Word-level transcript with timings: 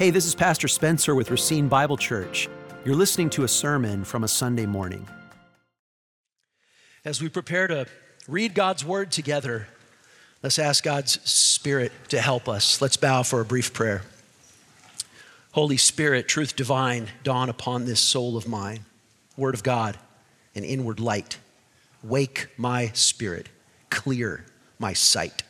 Hey, 0.00 0.08
this 0.08 0.24
is 0.24 0.34
Pastor 0.34 0.66
Spencer 0.66 1.14
with 1.14 1.30
Racine 1.30 1.68
Bible 1.68 1.98
Church. 1.98 2.48
You're 2.86 2.96
listening 2.96 3.28
to 3.30 3.44
a 3.44 3.48
sermon 3.48 4.02
from 4.02 4.24
a 4.24 4.28
Sunday 4.28 4.64
morning. 4.64 5.06
As 7.04 7.20
we 7.20 7.28
prepare 7.28 7.66
to 7.66 7.86
read 8.26 8.54
God's 8.54 8.82
word 8.82 9.12
together, 9.12 9.68
let's 10.42 10.58
ask 10.58 10.82
God's 10.82 11.20
Spirit 11.30 11.92
to 12.08 12.18
help 12.18 12.48
us. 12.48 12.80
Let's 12.80 12.96
bow 12.96 13.22
for 13.22 13.42
a 13.42 13.44
brief 13.44 13.74
prayer. 13.74 14.00
Holy 15.52 15.76
Spirit, 15.76 16.28
truth 16.28 16.56
divine, 16.56 17.08
dawn 17.22 17.50
upon 17.50 17.84
this 17.84 18.00
soul 18.00 18.38
of 18.38 18.48
mine. 18.48 18.86
Word 19.36 19.54
of 19.54 19.62
God, 19.62 19.98
an 20.54 20.64
inward 20.64 20.98
light. 20.98 21.36
Wake 22.02 22.48
my 22.56 22.90
spirit, 22.94 23.50
clear 23.90 24.46
my 24.78 24.94
sight. 24.94 25.42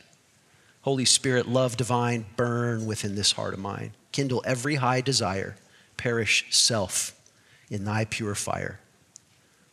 Holy 0.81 1.05
Spirit, 1.05 1.47
love 1.47 1.77
divine, 1.77 2.25
burn 2.35 2.85
within 2.85 3.15
this 3.15 3.31
heart 3.31 3.53
of 3.53 3.59
mine. 3.61 3.93
Kindle 4.11 4.43
every 4.45 4.75
high 4.75 5.01
desire, 5.01 5.55
perish 5.97 6.45
self 6.49 7.15
in 7.69 7.85
thy 7.85 8.05
pure 8.05 8.35
fire. 8.35 8.79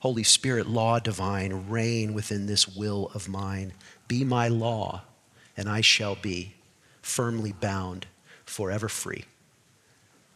Holy 0.00 0.22
Spirit, 0.22 0.68
law 0.68 0.98
divine, 1.00 1.66
reign 1.68 2.14
within 2.14 2.46
this 2.46 2.68
will 2.68 3.10
of 3.14 3.28
mine. 3.28 3.72
Be 4.06 4.24
my 4.24 4.46
law, 4.48 5.02
and 5.56 5.68
I 5.68 5.80
shall 5.80 6.14
be 6.14 6.54
firmly 7.02 7.52
bound, 7.52 8.06
forever 8.44 8.88
free. 8.88 9.24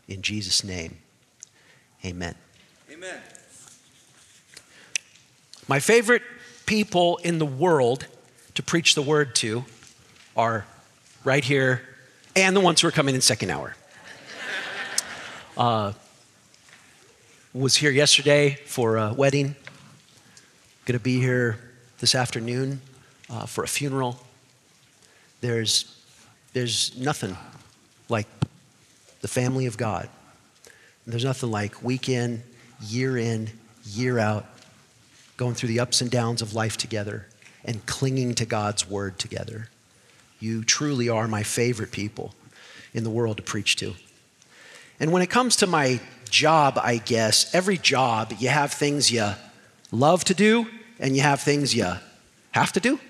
In 0.08 0.20
Jesus' 0.22 0.64
name, 0.64 0.98
amen. 2.05 2.34
Amen. 2.91 3.20
My 5.69 5.78
favorite 5.78 6.22
people 6.66 7.19
in 7.19 7.38
the 7.38 7.46
world 7.46 8.06
to 8.55 8.62
preach 8.62 8.94
the 8.94 9.02
word 9.02 9.34
to 9.36 9.64
are 10.36 10.66
right 11.24 11.44
here 11.44 11.82
and 12.34 12.56
the 12.56 12.60
ones 12.60 12.80
who 12.80 12.88
are 12.88 12.92
coming 12.92 13.14
in 13.14 13.20
second 13.20 13.50
hour. 13.50 13.77
Uh, 15.56 15.92
was 17.53 17.77
here 17.77 17.91
yesterday 17.91 18.58
for 18.64 18.97
a 18.97 19.12
wedding. 19.12 19.55
Going 20.86 20.98
to 20.98 21.03
be 21.03 21.20
here 21.20 21.59
this 21.98 22.14
afternoon 22.14 22.81
uh, 23.28 23.44
for 23.44 23.62
a 23.62 23.69
funeral. 23.69 24.19
There's, 25.42 26.00
there's 26.55 26.98
nothing 26.98 27.36
like 28.09 28.27
the 29.20 29.28
family 29.28 29.67
of 29.67 29.77
God. 29.77 30.09
There's 31.06 31.25
nothing 31.25 31.50
like 31.50 31.83
week 31.83 32.09
in, 32.09 32.42
year 32.81 33.19
in, 33.19 33.50
year 33.84 34.19
out, 34.19 34.47
going 35.37 35.55
through 35.55 35.69
the 35.69 35.81
ups 35.81 36.00
and 36.00 36.11
downs 36.11 36.41
of 36.41 36.55
life 36.55 36.78
together 36.78 37.27
and 37.62 37.84
clinging 37.84 38.34
to 38.37 38.47
God's 38.47 38.89
word 38.89 39.19
together. 39.19 39.69
You 40.41 40.64
truly 40.64 41.11
are 41.11 41.28
my 41.28 41.42
favorite 41.42 41.92
people 41.92 42.34
in 42.94 43.05
the 43.05 43.11
world 43.11 43.37
to 43.37 43.42
preach 43.42 43.77
to. 43.77 43.94
And 45.03 45.11
when 45.11 45.20
it 45.20 45.31
comes 45.31 45.56
to 45.56 45.67
my 45.67 45.98
job, 46.31 46.78
I 46.81 46.98
guess, 46.98 47.53
every 47.53 47.77
job, 47.77 48.34
you 48.39 48.50
have 48.50 48.72
things 48.72 49.11
you 49.11 49.33
love 49.91 50.22
to 50.27 50.33
do 50.33 50.69
and 51.00 51.17
you 51.17 51.22
have 51.22 51.41
things 51.41 51.75
you 51.75 51.92
have 52.53 52.72
to 52.75 52.78
do. 52.78 53.00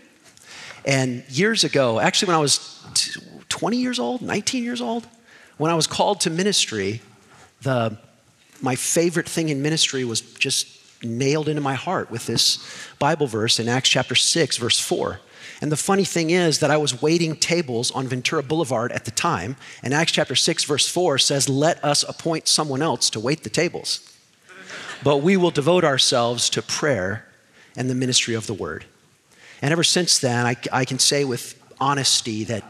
And 0.86 1.22
years 1.28 1.64
ago, 1.64 2.00
actually, 2.00 2.28
when 2.28 2.36
I 2.36 2.40
was 2.40 2.82
20 3.50 3.76
years 3.76 3.98
old, 3.98 4.22
19 4.22 4.64
years 4.64 4.80
old, 4.80 5.06
when 5.58 5.70
I 5.70 5.74
was 5.74 5.86
called 5.86 6.22
to 6.22 6.30
ministry, 6.30 7.02
the, 7.60 7.98
my 8.62 8.74
favorite 8.74 9.28
thing 9.28 9.50
in 9.50 9.60
ministry 9.60 10.02
was 10.02 10.22
just 10.22 10.66
nailed 11.04 11.46
into 11.46 11.60
my 11.60 11.74
heart 11.74 12.10
with 12.10 12.24
this 12.24 12.66
Bible 12.98 13.26
verse 13.26 13.60
in 13.60 13.68
Acts 13.68 13.90
chapter 13.90 14.14
6, 14.14 14.56
verse 14.56 14.80
4. 14.80 15.20
And 15.62 15.70
the 15.70 15.76
funny 15.76 16.04
thing 16.04 16.30
is 16.30 16.58
that 16.58 16.72
I 16.72 16.76
was 16.76 17.00
waiting 17.00 17.36
tables 17.36 17.92
on 17.92 18.08
Ventura 18.08 18.42
Boulevard 18.42 18.90
at 18.90 19.04
the 19.04 19.12
time, 19.12 19.54
and 19.80 19.94
Acts 19.94 20.10
chapter 20.10 20.34
6, 20.34 20.64
verse 20.64 20.88
4 20.88 21.18
says, 21.18 21.48
Let 21.48 21.82
us 21.84 22.02
appoint 22.02 22.48
someone 22.48 22.82
else 22.82 23.08
to 23.10 23.20
wait 23.20 23.44
the 23.44 23.48
tables. 23.48 24.00
But 25.04 25.18
we 25.18 25.36
will 25.36 25.52
devote 25.52 25.84
ourselves 25.84 26.50
to 26.50 26.62
prayer 26.62 27.28
and 27.76 27.88
the 27.88 27.94
ministry 27.94 28.34
of 28.34 28.48
the 28.48 28.54
word. 28.54 28.86
And 29.62 29.70
ever 29.70 29.84
since 29.84 30.18
then, 30.18 30.46
I, 30.46 30.56
I 30.72 30.84
can 30.84 30.98
say 30.98 31.24
with 31.24 31.54
honesty 31.80 32.42
that 32.42 32.64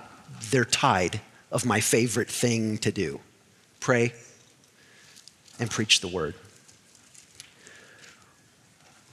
they're 0.51 0.67
tied 0.67 1.23
of 1.51 1.65
my 1.65 1.81
favorite 1.81 2.29
thing 2.29 2.77
to 2.79 2.93
do 2.93 3.21
pray 3.81 4.13
and 5.59 5.71
preach 5.71 6.01
the 6.01 6.09
word. 6.09 6.35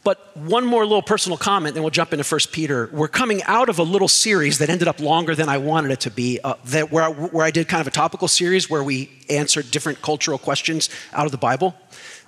But 0.03 0.35
one 0.37 0.65
more 0.65 0.85
little 0.85 1.01
personal 1.01 1.37
comment, 1.37 1.73
then 1.73 1.83
we'll 1.83 1.89
jump 1.89 2.13
into 2.13 2.23
1 2.23 2.39
Peter. 2.51 2.89
We're 2.93 3.09
coming 3.09 3.43
out 3.43 3.67
of 3.67 3.79
a 3.79 3.83
little 3.83 4.07
series 4.07 4.59
that 4.59 4.69
ended 4.69 4.87
up 4.87 4.99
longer 4.99 5.35
than 5.35 5.49
I 5.49 5.57
wanted 5.57 5.91
it 5.91 5.99
to 6.01 6.11
be, 6.11 6.39
uh, 6.43 6.53
that 6.65 6.91
where, 6.91 7.03
I, 7.03 7.09
where 7.09 7.45
I 7.45 7.51
did 7.51 7.67
kind 7.67 7.81
of 7.81 7.87
a 7.87 7.91
topical 7.91 8.27
series 8.27 8.69
where 8.69 8.83
we 8.83 9.09
answered 9.29 9.71
different 9.71 10.01
cultural 10.01 10.38
questions 10.38 10.89
out 11.11 11.25
of 11.25 11.31
the 11.31 11.38
Bible. 11.38 11.75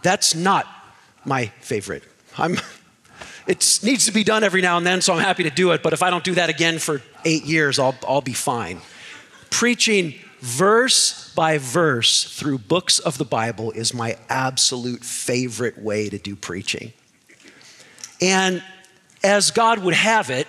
That's 0.02 0.36
not 0.36 0.68
my 1.24 1.48
favorite. 1.62 2.04
I'm, 2.38 2.58
it 3.48 3.80
needs 3.84 4.06
to 4.06 4.12
be 4.12 4.26
done 4.26 4.44
every 4.44 4.62
now 4.62 4.78
and 4.78 4.86
then, 4.86 5.02
so 5.02 5.14
I'm 5.14 5.22
happy 5.22 5.44
to 5.44 5.50
do 5.50 5.72
it. 5.72 5.82
But 5.82 5.94
if 5.94 6.04
I 6.04 6.10
don't 6.10 6.26
do 6.26 6.36
that 6.36 6.50
again 6.50 6.78
for 6.78 7.02
eight 7.24 7.46
years, 7.46 7.80
I'll, 7.80 7.96
I'll 8.06 8.22
be 8.22 8.34
fine. 8.34 8.82
Preaching 9.50 10.16
verse 10.42 11.34
by 11.36 11.58
verse 11.58 12.24
through 12.24 12.58
books 12.58 13.00
of 13.00 13.18
the 13.18 13.26
Bible 13.26 13.72
is 13.72 13.94
my 13.94 14.18
absolute 14.28 15.06
favorite 15.06 15.78
way 15.78 16.10
to 16.10 16.18
do 16.18 16.36
preaching. 16.36 16.92
And 18.22 18.64
as 19.24 19.52
God 19.52 19.80
would 19.80 19.96
have 19.96 20.30
it, 20.30 20.48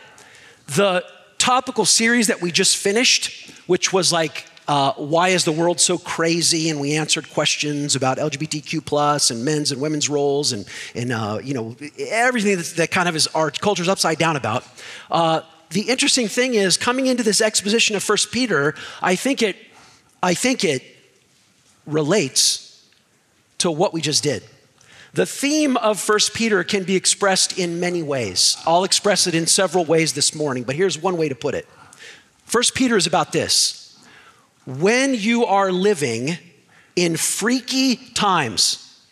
the 0.69 1.05
topical 1.38 1.84
series 1.84 2.28
that 2.28 2.41
we 2.41 2.53
just 2.53 2.77
finished, 2.77 3.50
which 3.66 3.93
was 3.93 4.12
like, 4.12 4.47
uh, 4.69 4.93
why 4.93 5.31
is 5.31 5.44
the 5.44 5.53
world 5.53 5.81
so 5.81 5.99
crazy? 5.99 6.71
And 6.71 6.81
we 6.81 6.94
answered 6.94 7.28
questions 7.31 7.97
about 7.97 8.19
LGBTQ 8.19 8.84
plus 8.84 9.31
and 9.31 9.44
men's 9.44 9.72
and 9.72 9.81
women's 9.81 10.09
roles 10.09 10.53
and, 10.53 10.66
and 10.94 11.12
uh, 11.12 11.41
you 11.43 11.53
know, 11.53 11.77
everything 11.99 12.56
that, 12.56 12.66
that, 12.77 12.91
kind 12.91 13.09
of 13.09 13.16
is 13.16 13.27
our 13.28 13.50
culture's 13.50 13.88
upside 13.88 14.19
down 14.19 14.37
about. 14.37 14.65
Uh, 15.11 15.41
the 15.71 15.82
interesting 15.82 16.28
thing 16.28 16.55
is 16.55 16.77
coming 16.77 17.06
into 17.06 17.22
this 17.22 17.41
exposition 17.41 17.97
of 17.97 18.03
First 18.03 18.31
Peter, 18.31 18.75
I 19.00 19.16
think 19.16 19.43
it, 19.43 19.56
I 20.22 20.34
think 20.34 20.65
it 20.65 20.82
relates 21.87 22.87
to 23.59 23.71
what 23.71 23.93
we 23.93 24.00
just 24.00 24.22
did. 24.22 24.44
The 25.15 25.27
theme 25.27 25.77
of 25.77 26.09
1 26.09 26.19
Peter 26.33 26.65
can 26.65 26.84
be 26.84 26.97
expressed 26.97 27.59
in 27.59 27.81
many 27.81 28.03
ways. 28.03 28.56
I'll 28.67 28.84
express 28.84 29.27
it 29.27 29.34
in 29.34 29.47
several 29.47 29.84
ways 29.84 30.15
this 30.15 30.34
morning, 30.34 30.62
but 30.62 30.75
here's 30.75 30.99
one 30.99 31.19
way 31.19 31.28
to 31.28 31.34
put 31.34 31.55
it. 31.55 31.69
1 32.50 32.62
Peter 32.75 32.97
is 32.97 33.06
about 33.06 33.33
this. 33.33 33.99
When 34.65 35.15
you 35.15 35.45
are 35.45 35.71
living 35.71 36.39
in 36.97 37.17
freaky 37.17 37.97
times, 37.97 39.03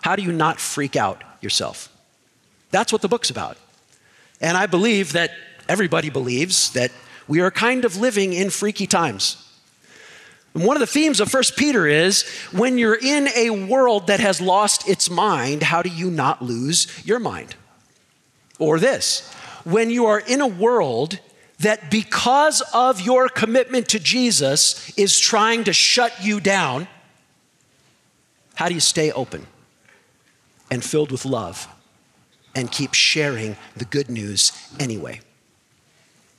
how 0.00 0.16
do 0.16 0.22
you 0.22 0.32
not 0.32 0.58
freak 0.58 0.96
out 0.96 1.22
yourself? 1.42 1.90
That's 2.70 2.90
what 2.90 3.02
the 3.02 3.08
book's 3.08 3.28
about. 3.28 3.58
And 4.40 4.56
I 4.56 4.66
believe 4.66 5.12
that 5.12 5.32
everybody 5.68 6.08
believes 6.08 6.70
that 6.72 6.92
we 7.28 7.40
are 7.40 7.50
kind 7.50 7.84
of 7.84 7.96
living 7.96 8.32
in 8.32 8.48
freaky 8.48 8.86
times. 8.86 9.51
One 10.52 10.76
of 10.76 10.80
the 10.80 10.86
themes 10.86 11.20
of 11.20 11.32
1 11.32 11.42
Peter 11.56 11.86
is 11.86 12.24
when 12.50 12.76
you're 12.76 12.98
in 13.00 13.28
a 13.34 13.50
world 13.50 14.08
that 14.08 14.20
has 14.20 14.40
lost 14.40 14.88
its 14.88 15.08
mind, 15.08 15.62
how 15.62 15.82
do 15.82 15.88
you 15.88 16.10
not 16.10 16.42
lose 16.42 16.86
your 17.06 17.18
mind? 17.18 17.56
Or 18.58 18.78
this, 18.78 19.32
when 19.64 19.88
you 19.88 20.06
are 20.06 20.20
in 20.20 20.40
a 20.40 20.46
world 20.46 21.18
that 21.60 21.90
because 21.90 22.60
of 22.74 23.00
your 23.00 23.28
commitment 23.28 23.88
to 23.88 23.98
Jesus 23.98 24.92
is 24.98 25.18
trying 25.18 25.64
to 25.64 25.72
shut 25.72 26.12
you 26.22 26.38
down, 26.38 26.86
how 28.54 28.68
do 28.68 28.74
you 28.74 28.80
stay 28.80 29.10
open 29.12 29.46
and 30.70 30.84
filled 30.84 31.10
with 31.10 31.24
love 31.24 31.66
and 32.54 32.70
keep 32.70 32.92
sharing 32.92 33.56
the 33.74 33.86
good 33.86 34.10
news 34.10 34.52
anyway? 34.78 35.20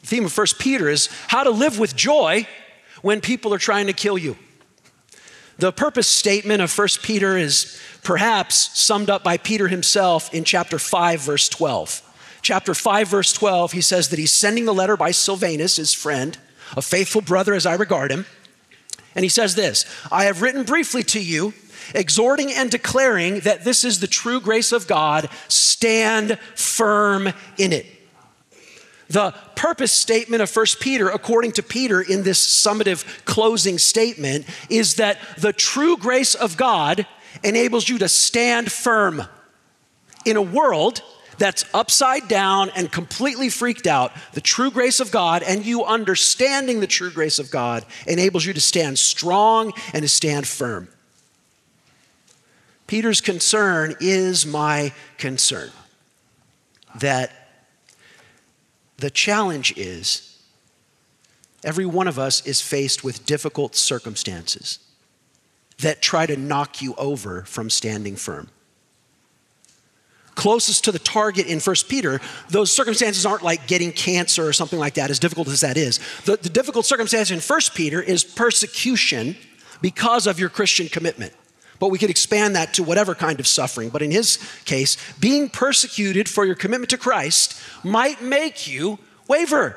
The 0.01 0.07
theme 0.07 0.25
of 0.25 0.37
1 0.37 0.47
Peter 0.59 0.87
is 0.87 1.09
how 1.29 1.43
to 1.43 1.49
live 1.49 1.79
with 1.79 1.95
joy 1.95 2.45
when 3.03 3.21
people 3.21 3.53
are 3.53 3.59
trying 3.59 3.85
to 3.85 3.93
kill 3.93 4.17
you. 4.17 4.35
The 5.59 5.71
purpose 5.71 6.07
statement 6.07 6.63
of 6.63 6.75
1 6.75 6.87
Peter 7.03 7.37
is 7.37 7.79
perhaps 8.01 8.79
summed 8.79 9.11
up 9.11 9.23
by 9.23 9.37
Peter 9.37 9.67
himself 9.67 10.33
in 10.33 10.43
chapter 10.43 10.79
5, 10.79 11.21
verse 11.21 11.47
12. 11.47 12.01
Chapter 12.41 12.73
5, 12.73 13.07
verse 13.07 13.31
12, 13.31 13.73
he 13.73 13.81
says 13.81 14.09
that 14.09 14.19
he's 14.19 14.33
sending 14.33 14.65
the 14.65 14.73
letter 14.73 14.97
by 14.97 15.11
Silvanus, 15.11 15.75
his 15.75 15.93
friend, 15.93 16.37
a 16.75 16.81
faithful 16.81 17.21
brother 17.21 17.53
as 17.53 17.65
I 17.65 17.75
regard 17.75 18.11
him. 18.11 18.25
And 19.15 19.23
he 19.23 19.29
says 19.29 19.53
this 19.53 19.85
I 20.11 20.23
have 20.25 20.41
written 20.41 20.63
briefly 20.63 21.03
to 21.03 21.23
you, 21.23 21.53
exhorting 21.93 22.51
and 22.51 22.71
declaring 22.71 23.41
that 23.41 23.63
this 23.63 23.83
is 23.83 23.99
the 23.99 24.07
true 24.07 24.39
grace 24.39 24.71
of 24.71 24.87
God. 24.87 25.29
Stand 25.49 26.39
firm 26.55 27.29
in 27.57 27.73
it. 27.73 27.85
The 29.13 29.31
purpose 29.55 29.91
statement 29.91 30.41
of 30.41 30.53
1 30.53 30.65
Peter, 30.79 31.07
according 31.07 31.51
to 31.53 31.63
Peter 31.63 32.01
in 32.01 32.23
this 32.23 32.43
summative 32.43 33.05
closing 33.25 33.77
statement, 33.77 34.47
is 34.71 34.95
that 34.95 35.19
the 35.37 35.53
true 35.53 35.97
grace 35.97 36.33
of 36.33 36.57
God 36.57 37.05
enables 37.43 37.87
you 37.87 37.99
to 37.99 38.09
stand 38.09 38.71
firm 38.71 39.21
in 40.25 40.35
a 40.35 40.41
world 40.41 41.03
that's 41.37 41.63
upside 41.75 42.27
down 42.27 42.71
and 42.71 42.91
completely 42.91 43.49
freaked 43.49 43.85
out, 43.85 44.13
the 44.31 44.41
true 44.41 44.71
grace 44.71 44.99
of 44.99 45.11
God 45.11 45.43
and 45.43 45.63
you 45.63 45.85
understanding 45.85 46.79
the 46.79 46.87
true 46.87 47.11
grace 47.11 47.37
of 47.37 47.51
God 47.51 47.85
enables 48.07 48.43
you 48.45 48.53
to 48.53 48.61
stand 48.61 48.97
strong 48.97 49.73
and 49.93 50.01
to 50.01 50.09
stand 50.09 50.47
firm. 50.47 50.87
Peter's 52.87 53.21
concern 53.21 53.95
is 53.99 54.43
my 54.43 54.91
concern 55.19 55.69
that 56.95 57.42
the 58.97 59.09
challenge 59.09 59.77
is 59.77 60.41
every 61.63 61.85
one 61.85 62.07
of 62.07 62.19
us 62.19 62.45
is 62.45 62.61
faced 62.61 63.03
with 63.03 63.25
difficult 63.25 63.75
circumstances 63.75 64.79
that 65.79 66.01
try 66.01 66.25
to 66.25 66.37
knock 66.37 66.81
you 66.81 66.93
over 66.95 67.43
from 67.43 67.69
standing 67.69 68.15
firm 68.15 68.49
closest 70.35 70.83
to 70.85 70.91
the 70.91 70.99
target 70.99 71.47
in 71.47 71.59
1 71.59 71.75
Peter, 71.87 72.19
those 72.49 72.71
circumstances 72.71 73.25
aren't 73.25 73.43
like 73.43 73.67
getting 73.67 73.91
cancer 73.91 74.47
or 74.47 74.53
something 74.53 74.79
like 74.79 74.95
that, 74.95 75.09
as 75.09 75.19
difficult 75.19 75.47
as 75.47 75.61
that 75.61 75.77
is. 75.77 75.99
The, 76.25 76.37
the 76.37 76.49
difficult 76.49 76.85
circumstance 76.85 77.31
in 77.31 77.39
1 77.39 77.59
Peter 77.75 78.01
is 78.01 78.23
persecution 78.23 79.35
because 79.81 80.27
of 80.27 80.39
your 80.39 80.49
Christian 80.49 80.87
commitment. 80.87 81.33
But 81.83 81.89
we 81.89 81.99
could 81.99 82.09
expand 82.09 82.55
that 82.55 82.75
to 82.75 82.81
whatever 82.81 83.13
kind 83.13 83.41
of 83.41 83.45
suffering. 83.45 83.89
But 83.89 84.01
in 84.01 84.09
his 84.09 84.37
case, 84.63 84.95
being 85.19 85.49
persecuted 85.49 86.29
for 86.29 86.45
your 86.45 86.55
commitment 86.55 86.91
to 86.91 86.97
Christ 86.97 87.61
might 87.83 88.21
make 88.21 88.67
you 88.67 88.99
waver. 89.27 89.75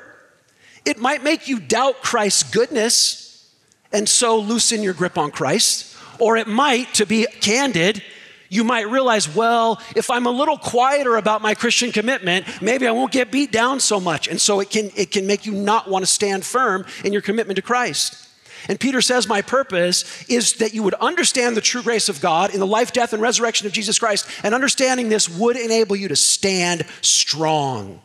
It 0.84 0.98
might 0.98 1.24
make 1.24 1.48
you 1.48 1.58
doubt 1.58 2.02
Christ's 2.02 2.44
goodness 2.44 3.52
and 3.92 4.08
so 4.08 4.38
loosen 4.38 4.84
your 4.84 4.94
grip 4.94 5.18
on 5.18 5.32
Christ. 5.32 5.96
Or 6.20 6.36
it 6.36 6.46
might, 6.46 6.94
to 6.94 7.06
be 7.06 7.26
candid, 7.40 8.04
you 8.50 8.62
might 8.62 8.88
realize, 8.88 9.34
well, 9.34 9.82
if 9.96 10.08
I'm 10.08 10.26
a 10.26 10.30
little 10.30 10.58
quieter 10.58 11.16
about 11.16 11.42
my 11.42 11.54
Christian 11.54 11.90
commitment, 11.90 12.46
maybe 12.62 12.86
I 12.86 12.92
won't 12.92 13.10
get 13.10 13.32
beat 13.32 13.50
down 13.50 13.80
so 13.80 13.98
much. 13.98 14.28
And 14.28 14.40
so 14.40 14.60
it 14.60 14.70
can, 14.70 14.92
it 14.94 15.10
can 15.10 15.26
make 15.26 15.44
you 15.44 15.54
not 15.54 15.90
want 15.90 16.04
to 16.04 16.06
stand 16.06 16.44
firm 16.44 16.86
in 17.04 17.12
your 17.12 17.22
commitment 17.22 17.56
to 17.56 17.62
Christ. 17.62 18.25
And 18.68 18.80
Peter 18.80 19.00
says, 19.00 19.28
My 19.28 19.42
purpose 19.42 20.04
is 20.28 20.54
that 20.54 20.74
you 20.74 20.82
would 20.82 20.94
understand 20.94 21.56
the 21.56 21.60
true 21.60 21.82
grace 21.82 22.08
of 22.08 22.20
God 22.20 22.52
in 22.52 22.60
the 22.60 22.66
life, 22.66 22.92
death, 22.92 23.12
and 23.12 23.22
resurrection 23.22 23.66
of 23.66 23.72
Jesus 23.72 23.98
Christ. 23.98 24.28
And 24.42 24.54
understanding 24.54 25.08
this 25.08 25.28
would 25.28 25.56
enable 25.56 25.96
you 25.96 26.08
to 26.08 26.16
stand 26.16 26.84
strong. 27.00 28.00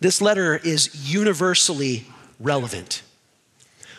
This 0.00 0.20
letter 0.22 0.56
is 0.56 1.12
universally 1.12 2.06
relevant. 2.38 3.02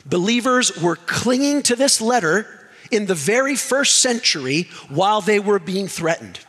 Believers 0.06 0.76
were 0.82 0.96
clinging 0.96 1.62
to 1.64 1.76
this 1.76 2.02
letter 2.02 2.48
in 2.90 3.06
the 3.06 3.16
very 3.16 3.56
first 3.56 4.02
century 4.02 4.68
while 4.90 5.22
they 5.22 5.40
were 5.40 5.60
being 5.60 5.88
threatened. 5.88 6.40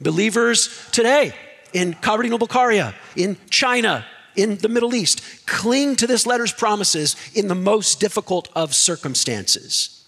Believers 0.00 0.88
today 0.90 1.34
in 1.72 1.94
Kabardino-Balkaria, 1.94 2.94
in 3.16 3.36
China, 3.48 4.04
in 4.36 4.58
the 4.58 4.68
Middle 4.68 4.94
East, 4.94 5.46
cling 5.46 5.96
to 5.96 6.06
this 6.06 6.26
letter's 6.26 6.52
promises 6.52 7.16
in 7.34 7.48
the 7.48 7.54
most 7.54 8.00
difficult 8.00 8.48
of 8.54 8.74
circumstances. 8.74 10.04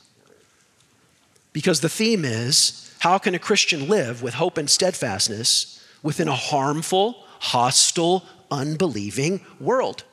Because 1.52 1.80
the 1.80 1.88
theme 1.88 2.24
is 2.24 2.94
how 3.00 3.18
can 3.18 3.34
a 3.34 3.38
Christian 3.38 3.88
live 3.88 4.22
with 4.22 4.34
hope 4.34 4.58
and 4.58 4.68
steadfastness 4.68 5.84
within 6.02 6.28
a 6.28 6.34
harmful, 6.34 7.24
hostile, 7.40 8.24
unbelieving 8.50 9.40
world? 9.60 10.04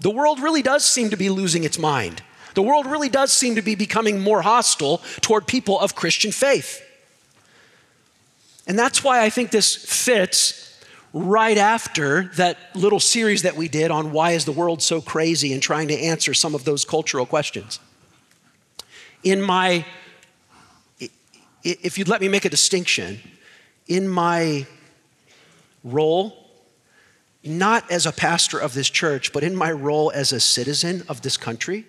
The 0.00 0.10
world 0.10 0.40
really 0.40 0.62
does 0.62 0.84
seem 0.84 1.10
to 1.10 1.16
be 1.16 1.30
losing 1.30 1.64
its 1.64 1.78
mind 1.78 2.22
the 2.54 2.62
world 2.62 2.86
really 2.86 3.08
does 3.08 3.32
seem 3.32 3.56
to 3.56 3.62
be 3.62 3.74
becoming 3.74 4.20
more 4.20 4.42
hostile 4.42 4.98
toward 5.20 5.46
people 5.46 5.78
of 5.78 5.94
Christian 5.94 6.32
faith. 6.32 6.80
And 8.66 8.78
that's 8.78 9.04
why 9.04 9.22
I 9.22 9.30
think 9.30 9.50
this 9.50 9.74
fits 9.74 10.73
right 11.14 11.56
after 11.56 12.24
that 12.34 12.58
little 12.74 12.98
series 12.98 13.42
that 13.42 13.54
we 13.56 13.68
did 13.68 13.92
on 13.92 14.10
why 14.10 14.32
is 14.32 14.44
the 14.44 14.52
world 14.52 14.82
so 14.82 15.00
crazy 15.00 15.52
and 15.52 15.62
trying 15.62 15.86
to 15.86 15.94
answer 15.94 16.34
some 16.34 16.56
of 16.56 16.64
those 16.64 16.84
cultural 16.84 17.24
questions. 17.24 17.78
In 19.22 19.40
my, 19.40 19.86
if 21.62 21.96
you'd 21.96 22.08
let 22.08 22.20
me 22.20 22.28
make 22.28 22.44
a 22.44 22.48
distinction, 22.48 23.20
in 23.86 24.08
my 24.08 24.66
role, 25.84 26.36
not 27.44 27.88
as 27.92 28.06
a 28.06 28.12
pastor 28.12 28.58
of 28.58 28.74
this 28.74 28.90
church, 28.90 29.32
but 29.32 29.44
in 29.44 29.54
my 29.54 29.70
role 29.70 30.10
as 30.12 30.32
a 30.32 30.40
citizen 30.40 31.04
of 31.08 31.22
this 31.22 31.36
country, 31.36 31.86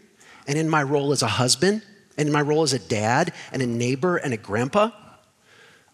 and 0.48 0.56
in 0.56 0.70
my 0.70 0.84
role 0.84 1.12
as 1.12 1.24
a 1.24 1.28
husband, 1.28 1.82
and 2.16 2.28
in 2.28 2.34
my 2.34 2.42
role 2.42 2.62
as 2.62 2.74
a 2.74 2.80
dad, 2.80 3.34
and 3.52 3.64
a 3.64 3.66
neighbor, 3.66 4.18
and 4.18 4.36
a 4.36 4.38
grandpa, 4.38 4.92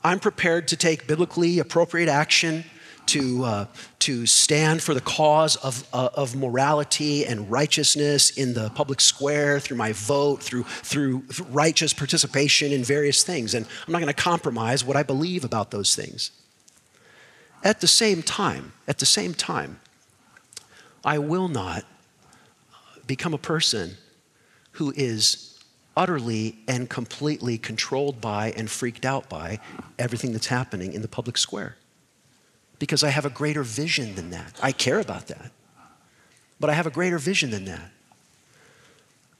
I'm 0.04 0.19
prepared 0.19 0.68
to 0.68 0.75
take 0.75 1.07
biblically 1.07 1.60
appropriate 1.60 2.10
action 2.10 2.66
to, 3.07 3.44
uh, 3.44 3.65
to 4.00 4.25
stand 4.25 4.81
for 4.81 4.94
the 4.94 5.01
cause 5.01 5.56
of, 5.57 5.88
uh, 5.94 6.09
of 6.13 6.36
morality 6.36 7.25
and 7.25 7.50
righteousness 7.51 8.31
in 8.31 8.53
the 8.53 8.69
public 8.71 9.01
square 9.01 9.59
through 9.59 9.77
my 9.77 9.92
vote, 9.92 10.42
through, 10.42 10.63
through 10.63 11.24
righteous 11.50 11.94
participation 11.94 12.71
in 12.71 12.83
various 12.83 13.24
things. 13.24 13.53
And 13.53 13.65
I'm 13.86 13.92
not 13.92 14.00
going 14.00 14.13
to 14.13 14.21
compromise 14.21 14.83
what 14.83 14.95
I 14.98 15.03
believe 15.03 15.44
about 15.44 15.71
those 15.71 15.95
things. 15.95 16.31
At 17.63 17.81
the 17.81 17.88
same 17.88 18.24
time, 18.24 18.74
at 18.88 19.00
the 19.00 19.06
same 19.06 19.33
time, 19.33 19.80
I 21.04 21.19
will 21.19 21.47
not 21.47 21.86
become 23.07 23.33
a 23.33 23.38
person 23.38 23.97
who 24.74 24.94
is 24.95 25.59
utterly 25.95 26.57
and 26.68 26.89
completely 26.89 27.57
controlled 27.57 28.21
by 28.21 28.51
and 28.51 28.69
freaked 28.69 29.06
out 29.06 29.30
by 29.30 29.59
everything 30.00 30.31
that's 30.31 30.47
happening 30.47 30.94
in 30.94 31.01
the 31.01 31.07
public 31.07 31.38
square. 31.38 31.75
Because 32.81 33.04
I 33.04 33.10
have 33.10 33.28
a 33.28 33.30
greater 33.30 33.62
vision 33.62 34.16
than 34.16 34.31
that. 34.31 34.60
I 34.60 34.72
care 34.72 35.00
about 35.00 35.28
that. 35.28 35.51
But 36.60 36.72
I 36.72 36.74
have 36.74 36.88
a 36.88 36.89
greater 36.89 37.19
vision 37.19 37.51
than 37.51 37.66
that. 37.66 37.92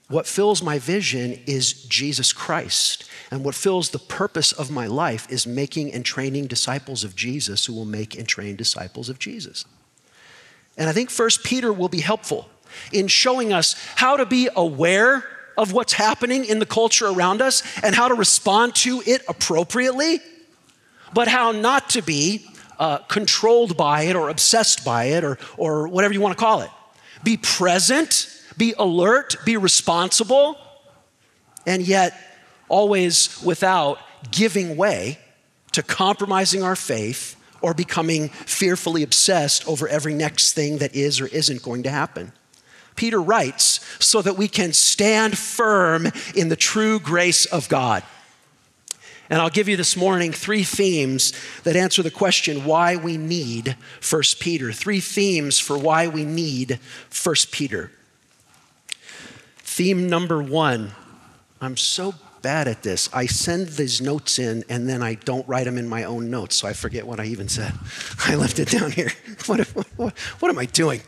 What 0.10 0.28
fills 0.28 0.62
my 0.62 0.78
vision 0.78 1.40
is 1.48 1.74
Jesus 1.74 2.34
Christ. 2.34 3.10
And 3.32 3.44
what 3.44 3.56
fills 3.56 3.90
the 3.90 3.98
purpose 3.98 4.52
of 4.52 4.70
my 4.70 4.86
life 4.86 5.26
is 5.32 5.48
making 5.48 5.92
and 5.92 6.06
training 6.06 6.46
disciples 6.46 7.04
of 7.04 7.16
Jesus 7.16 7.66
who 7.66 7.74
will 7.74 7.86
make 7.86 8.16
and 8.16 8.28
train 8.28 8.56
disciples 8.56 9.10
of 9.10 9.18
Jesus. 9.18 9.66
And 10.78 10.88
I 10.88 10.94
think 10.94 11.10
First 11.10 11.44
Peter 11.44 11.74
will 11.74 11.90
be 11.90 12.02
helpful 12.02 12.48
in 12.92 13.08
showing 13.08 13.52
us 13.52 13.76
how 13.96 14.18
to 14.18 14.26
be 14.28 14.50
aware 14.56 15.26
of 15.58 15.74
what's 15.74 15.94
happening 15.94 16.46
in 16.46 16.60
the 16.60 16.68
culture 16.68 17.08
around 17.08 17.42
us 17.42 17.64
and 17.84 17.96
how 17.96 18.08
to 18.08 18.14
respond 18.14 18.76
to 18.76 19.02
it 19.08 19.24
appropriately, 19.28 20.20
but 21.12 21.28
how 21.28 21.52
not 21.52 21.90
to 21.90 22.04
be 22.04 22.46
uh, 22.82 22.98
controlled 23.08 23.78
by 23.78 24.02
it 24.04 24.16
or 24.16 24.30
obsessed 24.30 24.84
by 24.84 25.06
it 25.06 25.24
or, 25.24 25.38
or 25.56 25.88
whatever 25.88 26.16
you 26.16 26.20
want 26.20 26.36
to 26.36 26.44
call 26.44 26.62
it. 26.62 26.70
Be 27.24 27.38
present, 27.38 28.28
be 28.58 28.74
alert, 28.78 29.36
be 29.46 29.56
responsible, 29.56 30.58
and 31.68 31.84
yet 31.84 32.18
always 32.70 33.40
without 33.44 34.00
giving 34.32 34.76
way 34.78 35.20
to 35.74 35.84
compromising 35.84 36.64
our 36.64 36.76
faith 36.76 37.36
or 37.62 37.76
becoming 37.76 38.30
fearfully 38.30 39.04
obsessed 39.04 39.68
over 39.68 39.88
every 39.88 40.16
next 40.16 40.54
thing 40.54 40.80
that 40.80 40.96
is 40.96 41.22
or 41.22 41.28
isn't 41.28 41.62
going 41.62 41.84
to 41.84 41.90
happen. 41.92 42.32
Peter 42.96 43.22
writes, 43.22 43.80
so 44.04 44.24
that 44.24 44.38
we 44.38 44.48
can 44.48 44.74
stand 44.74 45.38
firm 45.38 46.08
in 46.36 46.50
the 46.50 46.56
true 46.56 47.00
grace 47.00 47.46
of 47.46 47.70
God. 47.70 48.02
And 49.32 49.40
I'll 49.40 49.50
give 49.50 49.70
you 49.70 49.78
this 49.78 49.96
morning 49.96 50.34
three 50.34 50.64
themes 50.64 51.32
that 51.64 51.78
answer 51.78 52.04
the 52.04 52.12
question 52.12 52.66
why 52.66 52.98
we 52.98 53.16
need 53.16 53.78
1 54.08 54.22
Peter. 54.42 54.74
Three 54.74 55.00
themes 55.00 55.58
for 55.58 55.78
why 55.78 56.10
we 56.10 56.26
need 56.26 56.82
1 57.24 57.36
Peter. 57.50 57.92
Theme 59.60 60.10
number 60.10 60.44
one 60.44 60.92
I'm 61.62 61.78
so 61.78 62.14
bad 62.42 62.68
at 62.68 62.84
this. 62.84 63.08
I 63.14 63.26
send 63.28 63.70
these 63.70 64.02
notes 64.02 64.38
in 64.38 64.66
and 64.68 64.90
then 64.90 65.02
I 65.02 65.14
don't 65.14 65.48
write 65.48 65.64
them 65.64 65.78
in 65.78 65.88
my 65.88 66.04
own 66.04 66.30
notes, 66.30 66.58
so 66.58 66.68
I 66.68 66.74
forget 66.74 67.08
what 67.08 67.22
I 67.22 67.26
even 67.26 67.48
said. 67.48 67.72
I 68.26 68.36
left 68.36 68.60
it 68.60 68.70
down 68.70 68.92
here. 68.92 69.12
What, 69.48 69.62
what, 69.96 70.18
what 70.40 70.50
am 70.50 70.60
I 70.60 70.66
doing? 70.66 71.02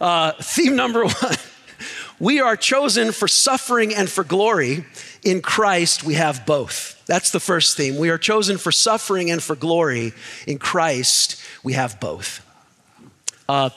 Uh, 0.00 0.32
theme 0.40 0.74
number 0.76 1.04
one 1.06 1.36
we 2.18 2.40
are 2.40 2.56
chosen 2.56 3.12
for 3.12 3.28
suffering 3.28 3.94
and 3.94 4.08
for 4.08 4.24
glory. 4.24 4.84
In 5.24 5.40
Christ, 5.40 6.04
we 6.04 6.14
have 6.14 6.44
both. 6.44 7.02
That's 7.06 7.30
the 7.30 7.40
first 7.40 7.76
theme. 7.76 7.96
We 7.96 8.10
are 8.10 8.18
chosen 8.18 8.58
for 8.58 8.70
suffering 8.70 9.30
and 9.30 9.42
for 9.42 9.56
glory. 9.56 10.12
In 10.46 10.58
Christ, 10.58 11.42
we 11.62 11.72
have 11.72 11.98
both. 11.98 12.44
Uh, 13.48 13.70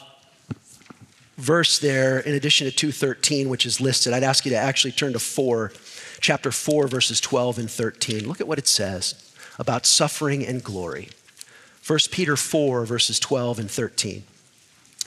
verse 1.37 1.79
there, 1.79 2.19
in 2.19 2.33
addition 2.35 2.67
to 2.67 2.75
213, 2.75 3.47
which 3.47 3.65
is 3.65 3.79
listed, 3.79 4.13
I'd 4.13 4.23
ask 4.23 4.45
you 4.45 4.51
to 4.51 4.57
actually 4.57 4.91
turn 4.91 5.13
to 5.13 5.19
4 5.19 5.71
chapter 6.19 6.51
4, 6.51 6.87
verses 6.87 7.21
12 7.21 7.59
and 7.59 7.71
13. 7.71 8.27
Look 8.27 8.41
at 8.41 8.47
what 8.47 8.57
it 8.57 8.67
says 8.67 9.33
about 9.57 9.85
suffering 9.85 10.45
and 10.45 10.63
glory. 10.63 11.09
1 11.85 11.99
Peter 12.11 12.35
4, 12.35 12.85
verses 12.85 13.19
12 13.19 13.59
and 13.59 13.71
13. 13.71 14.23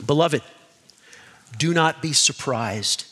Beloved, 0.07 0.43
do 1.59 1.75
not 1.75 2.01
be 2.01 2.13
surprised 2.13 3.05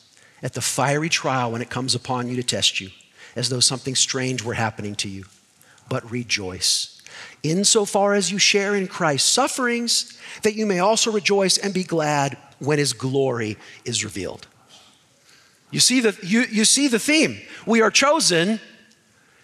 at 0.43 0.55
the 0.55 0.61
fiery 0.61 1.09
trial 1.09 1.53
when 1.53 1.61
it 1.61 1.69
comes 1.69 1.95
upon 1.95 2.29
you 2.29 2.37
to 2.37 2.43
test 2.43 2.81
you, 2.81 2.91
as 3.39 3.49
though 3.49 3.61
something 3.61 3.95
strange 3.95 4.43
were 4.43 4.55
happening 4.55 4.95
to 4.97 5.09
you. 5.09 5.25
but 5.89 6.11
rejoice. 6.11 7.01
Insofar 7.43 8.15
as 8.15 8.31
you 8.31 8.39
share 8.39 8.75
in 8.75 8.87
Christ's 8.89 9.31
sufferings, 9.31 10.19
that 10.43 10.55
you 10.55 10.67
may 10.67 10.81
also 10.81 11.11
rejoice 11.11 11.57
and 11.57 11.73
be 11.73 11.85
glad 11.85 12.37
when 12.59 12.79
his 12.79 12.93
glory 12.93 13.57
is 13.85 14.05
revealed. 14.05 14.47
You 15.71 15.81
see 15.81 16.01
the, 16.01 16.17
you, 16.23 16.43
you 16.51 16.65
see 16.65 16.89
the 16.89 16.99
theme. 16.99 17.39
We 17.67 17.81
are 17.81 17.91
chosen. 17.91 18.61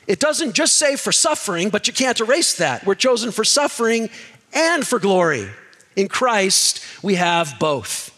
It 0.06 0.20
doesn't 0.20 0.54
just 0.54 0.76
say 0.76 0.96
for 0.96 1.12
suffering, 1.12 1.70
but 1.70 1.86
you 1.86 1.92
can't 1.92 2.20
erase 2.20 2.56
that. 2.58 2.84
We're 2.84 2.94
chosen 2.94 3.30
for 3.30 3.44
suffering 3.44 4.10
and 4.52 4.86
for 4.86 4.98
glory. 4.98 5.48
In 5.96 6.08
Christ, 6.08 6.84
we 7.02 7.14
have 7.14 7.58
both. 7.58 8.10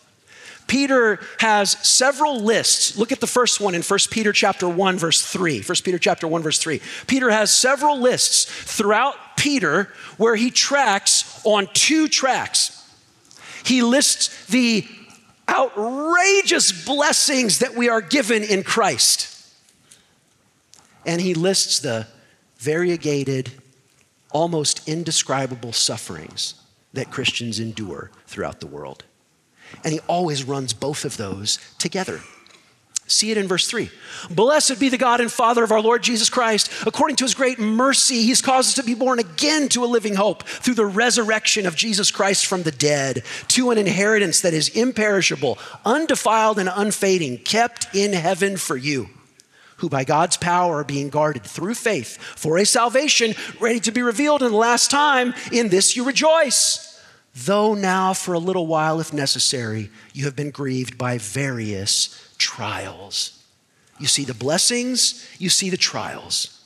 Peter 0.66 1.20
has 1.38 1.73
several 1.87 2.40
lists. 2.40 2.96
Look 2.96 3.12
at 3.12 3.20
the 3.20 3.26
first 3.26 3.61
one 3.61 3.75
in 3.75 3.82
1 3.82 3.99
Peter 4.11 4.32
chapter 4.32 4.68
1 4.68 4.99
verse 4.99 5.23
3. 5.23 5.62
1 5.62 5.76
Peter 5.85 5.99
chapter 5.99 6.26
1 6.26 6.42
verse 6.42 6.58
3. 6.58 6.80
Peter 7.06 7.30
has 7.30 7.52
several 7.52 7.99
lists 7.99 8.44
throughout 8.44 9.14
Peter 9.37 9.92
where 10.16 10.37
he 10.37 10.50
tracks 10.50 11.40
on 11.44 11.68
two 11.73 12.08
tracks. 12.08 12.73
He 13.64 13.82
lists 13.82 14.46
the 14.46 14.87
outrageous 15.49 16.85
blessings 16.85 17.61
that 17.61 17.75
we 17.75 17.88
are 17.88 18.00
given 18.00 18.42
in 18.42 18.62
Christ. 18.62 19.32
And 21.04 21.20
he 21.20 21.35
lists 21.35 21.78
the 21.78 22.08
variegated, 22.58 23.52
almost 24.32 24.88
indescribable 24.88 25.73
sufferings 25.73 26.54
that 26.92 27.12
Christians 27.12 27.61
endure 27.61 28.11
throughout 28.26 28.61
the 28.61 28.66
world. 28.66 29.04
And 29.85 29.92
he 29.92 30.00
always 30.08 30.44
runs 30.44 30.73
both 30.73 31.04
of 31.04 31.16
those 31.16 31.58
together. 31.78 32.20
See 33.08 33.30
it 33.30 33.37
in 33.37 33.46
verse 33.46 33.68
3. 33.68 33.88
Blessed 34.30 34.80
be 34.80 34.88
the 34.88 34.99
God 34.99 35.20
and 35.20 35.30
Father 35.30 35.62
of 35.62 35.70
our 35.70 35.80
Lord 35.80 36.02
Jesus 36.02 36.28
Christ. 36.28 36.73
According 36.87 37.16
to 37.16 37.25
his 37.25 37.35
great 37.35 37.58
mercy, 37.58 38.23
he's 38.23 38.42
caused 38.42 38.70
us 38.70 38.75
to 38.75 38.82
be 38.82 38.94
born 38.94 39.20
again 39.20 39.68
to 39.70 39.85
a 39.85 39.87
living 39.87 40.16
hope 40.16 40.42
through 40.42 40.75
the 40.75 40.87
resurrection 40.87 41.66
of 41.66 41.76
Jesus 41.76 42.11
Christ 42.11 42.46
from 42.46 42.64
the 42.64 42.73
dead, 42.73 43.23
to 43.49 43.70
an 43.70 43.78
inheritance 43.78 44.40
that 44.40 44.54
is 44.54 44.70
imperishable, 44.70 45.56
undefiled, 45.85 46.58
and 46.58 46.68
unfading, 46.73 47.38
kept 47.38 47.94
in 47.94 48.12
heaven 48.12 48.56
for 48.56 48.76
you, 48.76 49.08
who 49.76 49.88
by 49.88 50.02
God's 50.02 50.37
power 50.37 50.78
are 50.78 50.85
being 50.85 51.08
guarded 51.08 51.44
through 51.44 51.75
faith 51.75 52.20
for 52.20 52.58
a 52.58 52.66
salvation 52.66 53.35
ready 53.61 53.78
to 53.80 53.92
be 53.92 54.02
revealed 54.02 54.42
in 54.42 54.50
the 54.50 54.58
last 54.58 54.90
time. 54.90 55.32
In 55.52 55.68
this 55.68 55.94
you 55.94 56.04
rejoice 56.04 56.86
though 57.37 57.75
now 57.75 58.14
for 58.14 58.33
a 58.33 58.38
little 58.38 58.66
while, 58.66 58.99
if 58.99 59.12
necessary, 59.12 59.90
you 60.14 60.25
have 60.25 60.35
been 60.35 60.50
grieved 60.50 60.97
by 60.97 61.19
various 61.19 62.35
trials. 62.38 63.45
You 64.00 64.07
see 64.07 64.25
the 64.25 64.35
blessings, 64.35 65.28
you 65.38 65.50
see 65.50 65.69
the 65.69 65.76
trials. 65.76 66.64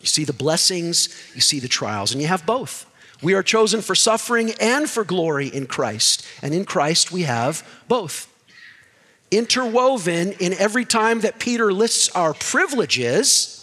You 0.00 0.06
see 0.06 0.24
the 0.24 0.32
blessings, 0.32 1.08
you 1.34 1.40
see 1.40 1.60
the 1.60 1.68
trials, 1.68 2.12
and 2.12 2.20
you 2.20 2.26
have 2.26 2.44
both. 2.44 2.86
We 3.22 3.34
are 3.34 3.42
chosen 3.42 3.82
for 3.82 3.94
suffering 3.94 4.52
and 4.60 4.88
for 4.88 5.04
glory 5.04 5.48
in 5.48 5.66
Christ, 5.66 6.26
and 6.42 6.54
in 6.54 6.64
Christ 6.64 7.12
we 7.12 7.22
have 7.22 7.66
both. 7.86 8.26
Interwoven 9.30 10.32
in 10.40 10.54
every 10.54 10.84
time 10.84 11.20
that 11.20 11.38
Peter 11.38 11.72
lists 11.72 12.08
our 12.16 12.34
privileges 12.34 13.56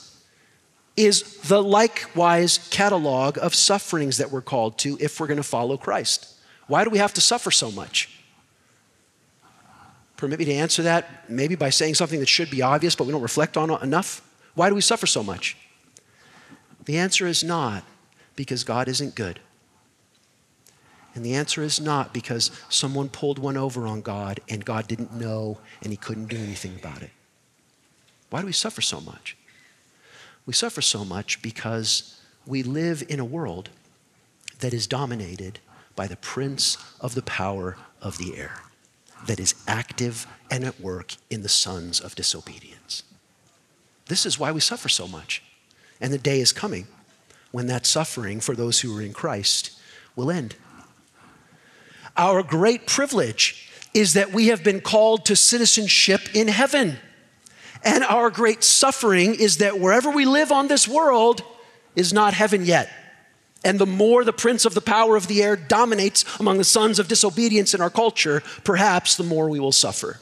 is 0.96 1.38
the 1.42 1.62
likewise 1.62 2.68
catalog 2.72 3.38
of 3.38 3.54
sufferings 3.54 4.18
that 4.18 4.32
we're 4.32 4.42
called 4.42 4.78
to 4.80 4.98
if 5.02 5.20
we're 5.20 5.28
going 5.28 5.38
to 5.38 5.44
follow 5.44 5.76
Christ. 5.76 6.36
Why 6.68 6.84
do 6.84 6.90
we 6.90 6.98
have 6.98 7.14
to 7.14 7.22
suffer 7.22 7.52
so 7.52 7.72
much? 7.72 8.10
Permit 10.18 10.40
me 10.40 10.46
to 10.46 10.54
answer 10.54 10.84
that 10.84 11.30
maybe 11.30 11.56
by 11.56 11.70
saying 11.70 11.96
something 11.96 12.20
that 12.20 12.30
should 12.30 12.50
be 12.50 12.62
obvious, 12.62 12.96
but 12.96 13.06
we 13.06 13.12
don't 13.12 13.22
reflect 13.22 13.56
on 13.56 13.72
enough. 13.82 14.22
Why 14.56 14.70
do 14.70 14.76
we 14.76 14.82
suffer 14.82 15.06
so 15.06 15.24
much? 15.24 15.56
The 16.86 16.98
answer 16.98 17.28
is 17.28 17.44
not 17.44 17.84
because 18.36 18.64
God 18.64 18.88
isn't 18.88 19.16
good. 19.16 19.40
And 21.14 21.26
the 21.26 21.36
answer 21.36 21.64
is 21.64 21.80
not 21.80 22.14
because 22.14 22.52
someone 22.70 23.10
pulled 23.10 23.40
one 23.40 23.58
over 23.58 23.88
on 23.88 24.02
God 24.02 24.40
and 24.50 24.64
God 24.64 24.88
didn't 24.88 25.14
know 25.14 25.58
and 25.82 25.92
he 25.92 25.98
couldn't 25.98 26.28
do 26.28 26.38
anything 26.38 26.76
about 26.80 27.02
it. 27.02 27.10
Why 28.30 28.42
do 28.42 28.46
we 28.46 28.54
suffer 28.54 28.82
so 28.82 29.02
much? 29.02 29.36
We 30.46 30.54
suffer 30.54 30.82
so 30.82 31.04
much 31.04 31.42
because 31.42 32.22
we 32.46 32.64
live 32.64 33.04
in 33.10 33.20
a 33.20 33.26
world 33.26 33.70
that 34.60 34.74
is 34.74 34.88
dominated 34.88 35.60
by 35.98 36.08
the 36.08 36.16
prince 36.16 36.78
of 37.02 37.14
the 37.14 37.22
power 37.24 37.76
of 38.02 38.18
the 38.18 38.38
air 38.38 38.62
that 39.26 39.40
is 39.40 39.56
active 39.68 40.26
and 40.50 40.64
at 40.64 40.80
work 40.80 41.16
in 41.30 41.42
the 41.42 41.50
sons 41.50 42.00
of 42.00 42.16
disobedience. 42.16 43.04
This 44.06 44.26
is 44.26 44.40
why 44.40 44.54
we 44.54 44.62
suffer 44.62 44.88
so 44.88 45.08
much. 45.08 45.44
And 46.00 46.14
the 46.14 46.18
day 46.18 46.40
is 46.40 46.54
coming 46.54 46.88
when 47.52 47.68
that 47.68 47.86
suffering 47.86 48.40
for 48.40 48.56
those 48.56 48.80
who 48.80 48.96
are 48.98 49.02
in 49.02 49.12
Christ 49.12 49.72
will 50.16 50.32
end. 50.32 50.56
Our 52.16 52.44
great 52.44 52.88
privilege 52.88 53.70
is 53.94 54.14
that 54.14 54.32
we 54.32 54.48
have 54.48 54.64
been 54.64 54.80
called 54.80 55.26
to 55.26 55.36
citizenship 55.36 56.36
in 56.36 56.48
heaven. 56.48 56.98
And 57.84 58.04
our 58.04 58.30
great 58.30 58.64
suffering 58.64 59.36
is 59.36 59.58
that 59.58 59.80
wherever 59.80 60.10
we 60.10 60.26
live 60.26 60.52
on 60.52 60.68
this 60.68 60.88
world 60.88 61.44
is 61.96 62.14
not 62.14 62.34
heaven 62.34 62.66
yet. 62.66 62.90
And 63.64 63.80
the 63.80 63.86
more 63.86 64.24
the 64.24 64.34
prince 64.34 64.66
of 64.66 64.74
the 64.74 64.82
power 64.82 65.16
of 65.16 65.28
the 65.28 65.44
air 65.44 65.56
dominates 65.56 66.24
among 66.40 66.58
the 66.58 66.64
sons 66.64 67.00
of 67.00 67.08
disobedience 67.08 67.74
in 67.74 67.82
our 67.82 67.90
culture, 67.90 68.42
perhaps 68.64 69.16
the 69.16 69.24
more 69.24 69.50
we 69.50 69.60
will 69.60 69.72
suffer. 69.72 70.20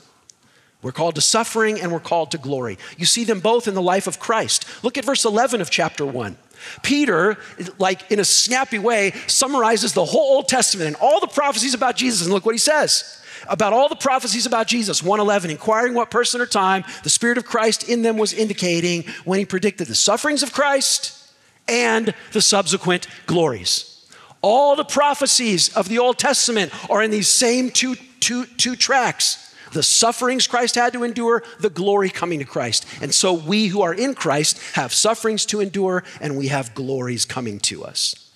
We're 0.82 0.92
called 0.92 1.16
to 1.16 1.22
suffering 1.22 1.82
and 1.82 1.92
we're 1.92 2.00
called 2.00 2.32
to 2.32 2.38
glory. 2.38 2.78
You 2.98 3.06
see 3.06 3.24
them 3.24 3.40
both 3.40 3.68
in 3.68 3.74
the 3.74 3.82
life 3.82 4.06
of 4.06 4.20
Christ. 4.20 4.66
Look 4.84 4.98
at 4.98 5.06
verse 5.06 5.26
11 5.26 5.60
of 5.60 5.72
chapter 5.72 6.06
1. 6.06 6.38
Peter, 6.84 7.38
like 7.80 8.12
in 8.12 8.20
a 8.20 8.24
snappy 8.24 8.80
way, 8.80 9.12
summarizes 9.28 9.94
the 9.94 10.06
whole 10.06 10.36
Old 10.36 10.48
Testament 10.48 10.88
and 10.88 10.96
all 10.98 11.20
the 11.20 11.28
prophecies 11.28 11.74
about 11.74 11.96
Jesus. 11.96 12.22
And 12.22 12.34
look 12.34 12.46
what 12.46 12.54
he 12.54 12.60
says 12.60 13.20
about 13.50 13.74
all 13.74 13.90
the 13.90 13.96
prophecies 13.96 14.46
about 14.46 14.68
Jesus 14.68 15.04
111 15.04 15.52
inquiring 15.52 15.94
what 15.94 16.10
person 16.10 16.40
or 16.40 16.46
time 16.46 16.84
the 17.04 17.10
spirit 17.10 17.38
of 17.38 17.46
Christ 17.46 17.90
in 17.90 18.02
them 18.02 18.18
was 18.18 18.32
indicating 18.32 19.06
when 19.24 19.40
he 19.40 19.46
predicted 19.46 19.88
the 19.88 19.96
sufferings 19.96 20.42
of 20.42 20.54
Christ 20.54 21.25
and 21.68 22.14
the 22.32 22.42
subsequent 22.42 23.08
glories. 23.26 24.06
All 24.42 24.76
the 24.76 24.86
prophecies 24.86 25.76
of 25.76 25.90
the 25.90 26.00
Old 26.00 26.20
Testament 26.20 26.72
are 26.90 27.02
in 27.02 27.12
these 27.12 27.28
same 27.28 27.72
two, 27.72 27.96
two, 28.20 28.46
two 28.46 28.76
tracks 28.76 29.46
the 29.76 29.84
sufferings 29.84 30.48
Christ 30.48 30.76
had 30.76 30.94
to 30.94 31.04
endure, 31.04 31.44
the 31.60 31.70
glory 31.70 32.10
coming 32.10 32.40
to 32.40 32.46
Christ. 32.46 32.86
And 33.02 33.14
so 33.14 33.34
we 33.34 33.68
who 33.68 33.82
are 33.82 33.94
in 33.94 34.16
Christ 34.16 34.58
have 34.76 34.94
sufferings 34.94 35.46
to 35.48 35.60
endure, 35.60 36.04
and 36.22 36.38
we 36.38 36.48
have 36.48 36.74
glories 36.74 37.26
coming 37.26 37.60
to 37.62 37.84
us. 37.84 38.32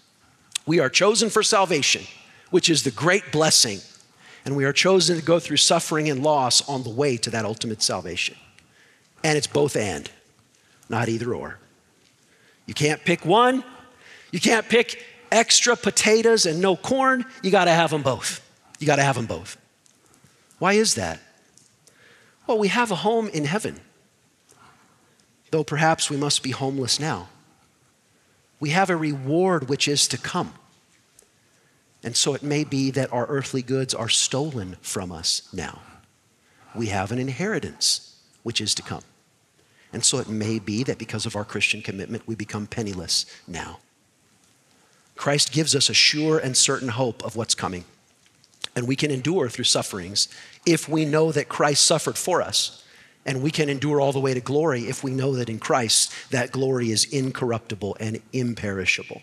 We 0.65 0.79
are 0.79 0.89
chosen 0.89 1.29
for 1.29 1.41
salvation, 1.41 2.03
which 2.50 2.69
is 2.69 2.83
the 2.83 2.91
great 2.91 3.31
blessing, 3.31 3.79
and 4.43 4.57
we 4.57 4.65
are 4.65 4.74
chosen 4.74 5.17
to 5.17 5.24
go 5.24 5.39
through 5.39 5.57
suffering 5.57 6.09
and 6.09 6.21
loss 6.21 6.67
on 6.67 6.83
the 6.83 6.89
way 6.89 7.15
to 7.15 7.29
that 7.29 7.45
ultimate 7.45 7.81
salvation. 7.81 8.36
And 9.24 9.38
it's 9.38 9.48
both 9.48 9.77
and, 9.77 10.12
not 10.89 11.07
either 11.07 11.33
or. 11.33 11.57
You 12.69 12.75
can't 12.75 13.03
pick 13.03 13.25
one. 13.25 13.63
You 14.31 14.39
can't 14.39 14.69
pick 14.69 15.03
extra 15.31 15.75
potatoes 15.75 16.45
and 16.45 16.61
no 16.61 16.75
corn. 16.75 17.25
You 17.41 17.49
got 17.49 17.65
to 17.65 17.71
have 17.71 17.89
them 17.89 18.03
both. 18.03 18.47
You 18.77 18.85
got 18.85 18.97
to 18.97 19.01
have 19.01 19.15
them 19.15 19.25
both. 19.25 19.57
Why 20.59 20.73
is 20.73 20.93
that? 20.93 21.19
Well, 22.45 22.59
we 22.59 22.67
have 22.67 22.91
a 22.91 22.97
home 22.97 23.27
in 23.29 23.45
heaven, 23.45 23.79
though 25.49 25.63
perhaps 25.63 26.11
we 26.11 26.17
must 26.17 26.43
be 26.43 26.51
homeless 26.51 26.99
now. 26.99 27.29
We 28.59 28.69
have 28.69 28.91
a 28.91 28.95
reward 28.95 29.67
which 29.67 29.88
is 29.88 30.07
to 30.09 30.19
come. 30.19 30.53
And 32.03 32.15
so 32.15 32.35
it 32.35 32.43
may 32.43 32.65
be 32.65 32.91
that 32.91 33.11
our 33.11 33.25
earthly 33.25 33.63
goods 33.63 33.95
are 33.95 34.09
stolen 34.09 34.77
from 34.81 35.11
us 35.11 35.49
now. 35.51 35.81
We 36.75 36.89
have 36.89 37.11
an 37.11 37.17
inheritance 37.17 38.15
which 38.43 38.61
is 38.61 38.75
to 38.75 38.83
come. 38.83 39.01
And 39.91 40.05
so 40.05 40.19
it 40.19 40.29
may 40.29 40.60
be 40.60 40.84
that 40.84 40.98
because 40.98 41.25
of 41.25 41.36
our 41.36 41.46
Christian 41.46 41.81
commitment, 41.81 42.27
we 42.27 42.36
become 42.36 42.67
penniless 42.67 43.25
now. 43.48 43.79
Christ 45.15 45.51
gives 45.51 45.75
us 45.75 45.89
a 45.89 45.93
sure 45.93 46.38
and 46.38 46.55
certain 46.55 46.89
hope 46.89 47.24
of 47.25 47.36
what's 47.36 47.55
coming. 47.55 47.86
And 48.75 48.88
we 48.88 48.96
can 48.96 49.12
endure 49.12 49.50
through 49.50 49.65
sufferings 49.65 50.29
if 50.65 50.88
we 50.88 51.05
know 51.05 51.31
that 51.31 51.50
Christ 51.50 51.84
suffered 51.84 52.17
for 52.17 52.41
us. 52.41 52.84
And 53.25 53.41
we 53.41 53.51
can 53.51 53.67
endure 53.67 54.00
all 54.00 54.13
the 54.13 54.19
way 54.19 54.34
to 54.34 54.39
glory 54.39 54.84
if 54.84 55.03
we 55.03 55.12
know 55.12 55.36
that 55.36 55.50
in 55.50 55.60
Christ 55.60 56.13
that 56.31 56.51
glory 56.51 56.91
is 56.91 57.03
incorruptible 57.05 57.98
and 58.00 58.22
imperishable. 58.31 59.22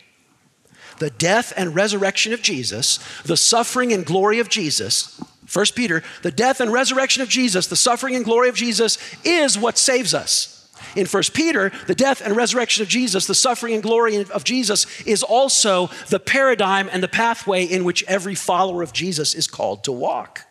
The 0.99 1.11
death 1.11 1.53
and 1.57 1.75
resurrection 1.75 2.33
of 2.33 2.43
Jesus, 2.43 2.99
the 3.23 3.37
suffering 3.37 3.93
and 3.93 4.05
glory 4.05 4.39
of 4.39 4.49
Jesus, 4.49 5.21
First 5.47 5.77
Peter, 5.77 6.03
the 6.23 6.31
death 6.31 6.61
and 6.61 6.73
resurrection 6.73 7.23
of 7.23 7.29
Jesus, 7.29 7.69
the 7.69 7.77
suffering 7.77 8.17
and 8.17 8.25
glory 8.25 8.49
of 8.49 8.55
Jesus 8.55 8.99
is 9.25 9.57
what 9.57 9.79
saves 9.79 10.13
us. 10.13 10.56
In 10.95 11.07
1 11.07 11.23
Peter, 11.35 11.71
the 11.87 11.95
death 11.95 12.21
and 12.21 12.37
resurrection 12.37 12.83
of 12.83 12.89
Jesus, 12.89 13.27
the 13.27 13.35
suffering 13.35 13.75
and 13.75 13.83
glory 13.83 14.17
of 14.17 14.45
Jesus, 14.45 14.87
is 15.03 15.23
also 15.23 15.89
the 16.09 16.21
paradigm 16.21 16.89
and 16.91 17.03
the 17.03 17.09
pathway 17.09 17.65
in 17.65 17.85
which 17.85 18.05
every 18.05 18.35
follower 18.35 18.83
of 18.83 18.93
Jesus 18.93 19.35
is 19.35 19.47
called 19.47 19.85
to 19.85 19.93
walk. 19.93 20.43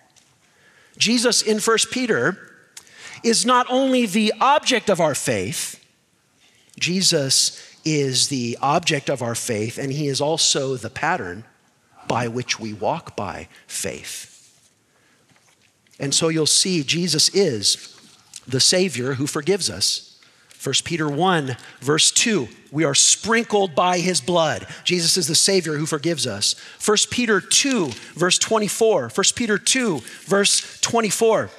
Jesus 0.98 1.42
in 1.42 1.60
1 1.60 1.78
Peter 1.92 2.52
is 3.24 3.46
not 3.46 3.66
only 3.70 4.06
the 4.06 4.34
object 4.40 4.90
of 4.90 5.00
our 5.00 5.16
faith, 5.16 5.84
Jesus 6.80 7.62
is 7.84 8.28
the 8.28 8.58
object 8.62 9.10
of 9.10 9.22
our 9.22 9.36
faith, 9.36 9.78
and 9.78 9.92
he 9.92 10.08
is 10.08 10.22
also 10.22 10.76
the 10.76 10.90
pattern 10.90 11.44
by 12.08 12.28
which 12.28 12.60
we 12.60 12.74
walk 12.74 13.16
by 13.16 13.48
faith. 13.68 14.32
And 16.00 16.14
so 16.14 16.30
you'll 16.30 16.46
see 16.46 16.84
Jesus 16.84 17.30
is 17.30 17.98
the 18.48 18.60
Savior 18.60 19.14
who 19.14 19.28
forgives 19.28 19.70
us. 19.70 20.15
1 20.66 20.74
Peter 20.84 21.08
1, 21.08 21.58
verse 21.80 22.12
2, 22.12 22.48
we 22.72 22.84
are 22.84 22.96
sprinkled 22.96 23.76
by 23.76 24.00
his 24.00 24.20
blood. 24.20 24.66
Jesus 24.84 25.16
is 25.16 25.28
the 25.28 25.36
Savior 25.36 25.78
who 25.78 25.86
forgives 25.86 26.26
us. 26.26 26.56
1 26.84 26.98
Peter 27.12 27.40
2, 27.40 27.90
verse 28.16 28.40
24. 28.40 29.10
1 29.10 29.24
Peter 29.36 29.60
2, 29.60 30.00
verse 30.24 30.82
24. 30.82 31.52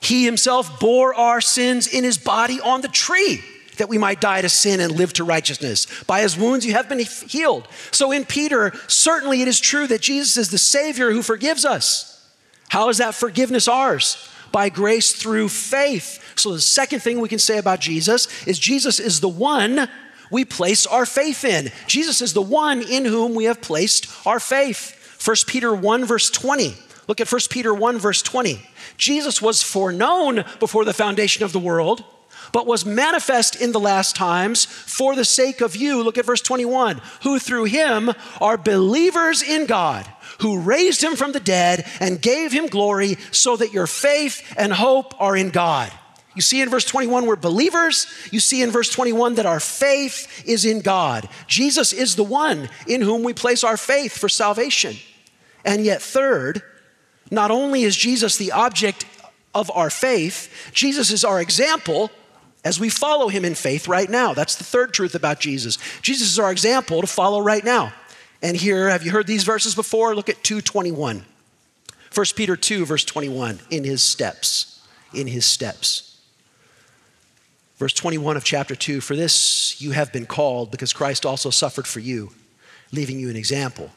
He 0.00 0.24
himself 0.24 0.78
bore 0.78 1.14
our 1.14 1.40
sins 1.40 1.88
in 1.88 2.04
his 2.04 2.16
body 2.16 2.60
on 2.60 2.80
the 2.80 2.88
tree 2.88 3.42
that 3.78 3.88
we 3.88 3.98
might 3.98 4.20
die 4.20 4.42
to 4.42 4.48
sin 4.48 4.78
and 4.78 4.92
live 4.92 5.12
to 5.14 5.24
righteousness. 5.24 6.04
By 6.04 6.22
his 6.22 6.36
wounds 6.36 6.64
you 6.64 6.74
have 6.74 6.88
been 6.88 7.00
healed. 7.00 7.66
So 7.90 8.12
in 8.12 8.24
Peter, 8.24 8.72
certainly 8.86 9.42
it 9.42 9.48
is 9.48 9.58
true 9.58 9.88
that 9.88 10.00
Jesus 10.00 10.36
is 10.36 10.50
the 10.50 10.58
Savior 10.58 11.10
who 11.10 11.22
forgives 11.22 11.64
us. 11.64 12.24
How 12.68 12.88
is 12.88 12.98
that 12.98 13.16
forgiveness 13.16 13.66
ours? 13.66 14.28
By 14.52 14.68
grace 14.68 15.12
through 15.12 15.48
faith. 15.48 16.32
So 16.36 16.52
the 16.52 16.60
second 16.60 17.00
thing 17.00 17.20
we 17.20 17.28
can 17.28 17.38
say 17.38 17.58
about 17.58 17.80
Jesus 17.80 18.46
is 18.46 18.58
Jesus 18.58 19.00
is 19.00 19.20
the 19.20 19.28
one 19.28 19.88
we 20.30 20.44
place 20.44 20.86
our 20.86 21.06
faith 21.06 21.44
in. 21.44 21.70
Jesus 21.86 22.20
is 22.20 22.32
the 22.32 22.42
one 22.42 22.82
in 22.82 23.04
whom 23.04 23.34
we 23.34 23.44
have 23.44 23.60
placed 23.60 24.08
our 24.26 24.40
faith. 24.40 24.98
1 25.24 25.36
Peter 25.46 25.74
1, 25.74 26.04
verse 26.04 26.30
20. 26.30 26.74
Look 27.08 27.20
at 27.20 27.30
1 27.30 27.40
Peter 27.50 27.74
1, 27.74 27.98
verse 27.98 28.22
20. 28.22 28.60
Jesus 28.96 29.42
was 29.42 29.62
foreknown 29.62 30.44
before 30.60 30.84
the 30.84 30.94
foundation 30.94 31.44
of 31.44 31.52
the 31.52 31.58
world 31.58 32.04
but 32.52 32.66
was 32.66 32.84
manifest 32.84 33.56
in 33.56 33.72
the 33.72 33.80
last 33.80 34.14
times 34.14 34.64
for 34.64 35.16
the 35.16 35.24
sake 35.24 35.60
of 35.60 35.74
you. 35.74 36.02
Look 36.02 36.18
at 36.18 36.26
verse 36.26 36.42
21 36.42 37.00
who 37.22 37.38
through 37.38 37.64
him 37.64 38.10
are 38.40 38.56
believers 38.56 39.42
in 39.42 39.66
God, 39.66 40.06
who 40.42 40.60
raised 40.60 41.02
him 41.02 41.16
from 41.16 41.32
the 41.32 41.40
dead 41.40 41.86
and 42.00 42.20
gave 42.20 42.52
him 42.52 42.66
glory, 42.66 43.16
so 43.30 43.56
that 43.56 43.72
your 43.72 43.86
faith 43.86 44.54
and 44.56 44.72
hope 44.72 45.14
are 45.20 45.36
in 45.36 45.50
God. 45.50 45.90
You 46.34 46.42
see 46.42 46.60
in 46.62 46.70
verse 46.70 46.84
21 46.84 47.26
we're 47.26 47.36
believers. 47.36 48.06
You 48.30 48.40
see 48.40 48.62
in 48.62 48.70
verse 48.70 48.90
21 48.90 49.34
that 49.34 49.46
our 49.46 49.60
faith 49.60 50.44
is 50.46 50.64
in 50.64 50.80
God. 50.80 51.28
Jesus 51.46 51.92
is 51.92 52.16
the 52.16 52.24
one 52.24 52.68
in 52.86 53.02
whom 53.02 53.22
we 53.22 53.34
place 53.34 53.64
our 53.64 53.76
faith 53.76 54.16
for 54.16 54.28
salvation. 54.28 54.96
And 55.64 55.84
yet, 55.84 56.02
third, 56.02 56.62
not 57.30 57.50
only 57.50 57.82
is 57.82 57.96
Jesus 57.96 58.36
the 58.36 58.52
object 58.52 59.04
of 59.54 59.70
our 59.74 59.90
faith, 59.90 60.70
Jesus 60.72 61.10
is 61.10 61.24
our 61.24 61.40
example 61.40 62.10
as 62.64 62.80
we 62.80 62.88
follow 62.88 63.28
him 63.28 63.44
in 63.44 63.54
faith 63.54 63.88
right 63.88 64.08
now. 64.08 64.34
That's 64.34 64.56
the 64.56 64.64
third 64.64 64.94
truth 64.94 65.14
about 65.14 65.40
Jesus. 65.40 65.78
Jesus 66.00 66.30
is 66.30 66.38
our 66.38 66.52
example 66.52 67.00
to 67.00 67.06
follow 67.06 67.40
right 67.40 67.64
now. 67.64 67.92
And 68.42 68.56
here, 68.56 68.88
have 68.88 69.04
you 69.04 69.12
heard 69.12 69.28
these 69.28 69.44
verses 69.44 69.74
before? 69.74 70.14
Look 70.16 70.28
at 70.28 70.42
221. 70.42 71.24
1 72.12 72.26
Peter 72.36 72.56
2, 72.56 72.84
verse 72.84 73.04
21, 73.04 73.60
in 73.70 73.84
his 73.84 74.02
steps. 74.02 74.84
In 75.14 75.28
his 75.28 75.46
steps. 75.46 76.20
Verse 77.76 77.92
21 77.94 78.36
of 78.36 78.44
chapter 78.44 78.74
2 78.74 79.00
For 79.00 79.16
this 79.16 79.80
you 79.80 79.92
have 79.92 80.12
been 80.12 80.26
called, 80.26 80.70
because 80.70 80.92
Christ 80.92 81.24
also 81.24 81.50
suffered 81.50 81.86
for 81.86 82.00
you, 82.00 82.32
leaving 82.90 83.18
you 83.18 83.30
an 83.30 83.36
example, 83.36 83.90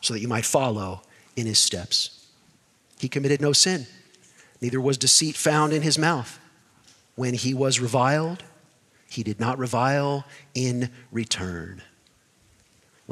so 0.00 0.14
that 0.14 0.20
you 0.20 0.28
might 0.28 0.44
follow 0.44 1.02
in 1.36 1.46
his 1.46 1.58
steps. 1.58 2.26
He 2.98 3.08
committed 3.08 3.40
no 3.40 3.52
sin, 3.52 3.86
neither 4.60 4.80
was 4.80 4.98
deceit 4.98 5.36
found 5.36 5.72
in 5.72 5.82
his 5.82 5.98
mouth. 5.98 6.38
When 7.14 7.34
he 7.34 7.52
was 7.52 7.78
reviled, 7.78 8.42
he 9.08 9.22
did 9.22 9.38
not 9.38 9.58
revile 9.58 10.24
in 10.54 10.90
return. 11.10 11.82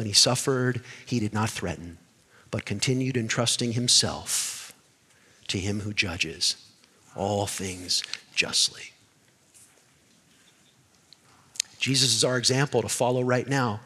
When 0.00 0.06
he 0.06 0.14
suffered, 0.14 0.80
he 1.04 1.20
did 1.20 1.34
not 1.34 1.50
threaten, 1.50 1.98
but 2.50 2.64
continued 2.64 3.18
entrusting 3.18 3.72
himself 3.72 4.72
to 5.48 5.58
him 5.58 5.80
who 5.80 5.92
judges 5.92 6.56
all 7.14 7.46
things 7.46 8.02
justly. 8.34 8.92
Jesus 11.78 12.16
is 12.16 12.24
our 12.24 12.38
example 12.38 12.80
to 12.80 12.88
follow 12.88 13.22
right 13.22 13.46
now. 13.46 13.80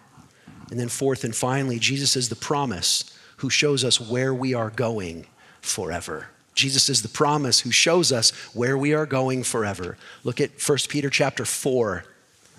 And 0.71 0.79
then, 0.79 0.89
fourth 0.89 1.25
and 1.25 1.35
finally, 1.35 1.81
Jesus 1.81 2.15
is 2.15 2.29
the 2.29 2.37
promise 2.37 3.13
who 3.39 3.51
shows 3.51 3.83
us 3.83 4.01
where 4.01 4.33
we 4.33 4.55
are 4.55 4.71
going 4.71 5.27
forever. 5.63 6.29
Jesus 6.55 6.89
is 6.89 7.03
the 7.03 7.09
promise 7.09 7.59
who 7.59 7.73
shows 7.73 8.13
us 8.13 8.31
where 8.55 8.79
we 8.79 8.95
are 8.95 9.05
going 9.05 9.43
forever. 9.43 9.99
Look 10.23 10.41
at 10.41 10.53
1 10.65 10.79
Peter 10.89 11.11
chapter 11.11 11.45
4, 11.45 12.05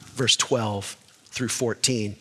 verse 0.07 0.35
12 0.35 0.97
through 1.27 1.47
14. 1.47 2.17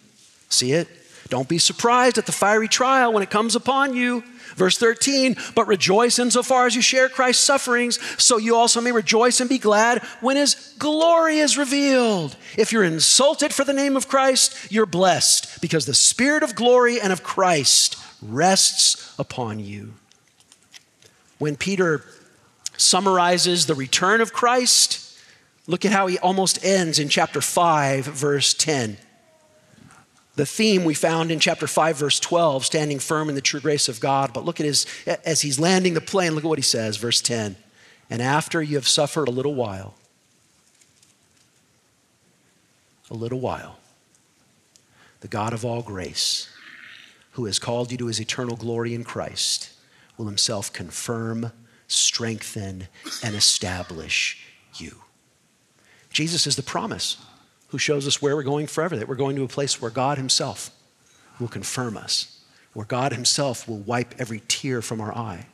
See 0.48 0.72
it? 0.74 0.86
Don't 1.28 1.48
be 1.48 1.58
surprised 1.58 2.18
at 2.18 2.26
the 2.26 2.32
fiery 2.32 2.68
trial 2.68 3.12
when 3.12 3.22
it 3.22 3.30
comes 3.30 3.56
upon 3.56 3.94
you. 3.94 4.22
Verse 4.56 4.78
13, 4.78 5.36
but 5.56 5.66
rejoice 5.66 6.18
insofar 6.18 6.66
as 6.66 6.76
you 6.76 6.82
share 6.82 7.08
Christ's 7.08 7.44
sufferings, 7.44 7.98
so 8.22 8.36
you 8.36 8.54
also 8.54 8.80
may 8.80 8.92
rejoice 8.92 9.40
and 9.40 9.48
be 9.48 9.58
glad 9.58 9.98
when 10.20 10.36
his 10.36 10.74
glory 10.78 11.38
is 11.38 11.58
revealed. 11.58 12.36
If 12.56 12.70
you're 12.70 12.84
insulted 12.84 13.52
for 13.52 13.64
the 13.64 13.72
name 13.72 13.96
of 13.96 14.06
Christ, 14.06 14.70
you're 14.70 14.86
blessed 14.86 15.60
because 15.60 15.86
the 15.86 15.94
Spirit 15.94 16.44
of 16.44 16.54
glory 16.54 17.00
and 17.00 17.12
of 17.12 17.24
Christ 17.24 17.96
rests 18.22 19.12
upon 19.18 19.58
you 19.58 19.94
when 21.38 21.56
Peter 21.56 22.02
summarizes 22.76 23.66
the 23.66 23.74
return 23.74 24.20
of 24.20 24.32
Christ, 24.32 25.18
look 25.66 25.84
at 25.84 25.92
how 25.92 26.06
he 26.06 26.18
almost 26.18 26.64
ends 26.64 26.98
in 26.98 27.08
chapter 27.08 27.40
5, 27.40 28.06
verse 28.06 28.54
10. 28.54 28.96
The 30.36 30.46
theme 30.46 30.84
we 30.84 30.94
found 30.94 31.30
in 31.30 31.38
chapter 31.38 31.66
5, 31.66 31.96
verse 31.96 32.18
12, 32.18 32.64
standing 32.64 32.98
firm 32.98 33.28
in 33.28 33.36
the 33.36 33.40
true 33.40 33.60
grace 33.60 33.88
of 33.88 34.00
God. 34.00 34.32
But 34.32 34.44
look 34.44 34.58
at 34.58 34.66
his, 34.66 34.86
as 35.24 35.42
he's 35.42 35.60
landing 35.60 35.94
the 35.94 36.00
plane, 36.00 36.34
look 36.34 36.44
at 36.44 36.48
what 36.48 36.58
he 36.58 36.62
says, 36.62 36.96
verse 36.96 37.20
10. 37.20 37.56
And 38.10 38.20
after 38.20 38.60
you 38.62 38.76
have 38.76 38.88
suffered 38.88 39.28
a 39.28 39.32
little 39.32 39.54
while, 39.54 39.94
a 43.10 43.14
little 43.14 43.40
while, 43.40 43.78
the 45.20 45.28
God 45.28 45.52
of 45.52 45.64
all 45.64 45.82
grace, 45.82 46.48
who 47.32 47.44
has 47.44 47.58
called 47.58 47.92
you 47.92 47.98
to 47.98 48.06
his 48.06 48.20
eternal 48.20 48.56
glory 48.56 48.92
in 48.92 49.04
Christ, 49.04 49.70
will 50.16 50.26
himself 50.26 50.72
confirm, 50.72 51.52
strengthen, 51.86 52.88
and 53.22 53.34
establish 53.36 54.44
you. 54.76 54.96
Jesus 56.10 56.46
is 56.46 56.56
the 56.56 56.62
promise 56.62 57.18
who 57.74 57.78
shows 57.78 58.06
us 58.06 58.22
where 58.22 58.36
we're 58.36 58.44
going 58.44 58.68
forever, 58.68 58.96
that 58.96 59.08
we're 59.08 59.16
going 59.16 59.34
to 59.34 59.42
a 59.42 59.48
place 59.48 59.82
where 59.82 59.90
God 59.90 60.16
himself 60.16 60.70
will 61.40 61.48
confirm 61.48 61.96
us, 61.96 62.38
where 62.72 62.86
God 62.86 63.12
himself 63.12 63.66
will 63.66 63.78
wipe 63.80 64.14
every 64.16 64.42
tear 64.46 64.80
from 64.80 65.00
our 65.00 65.12
eye, 65.12 65.46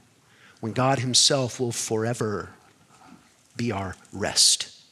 when 0.60 0.74
God 0.74 0.98
himself 0.98 1.58
will 1.58 1.72
forever 1.72 2.50
be 3.56 3.72
our 3.72 3.96
rest 4.12 4.82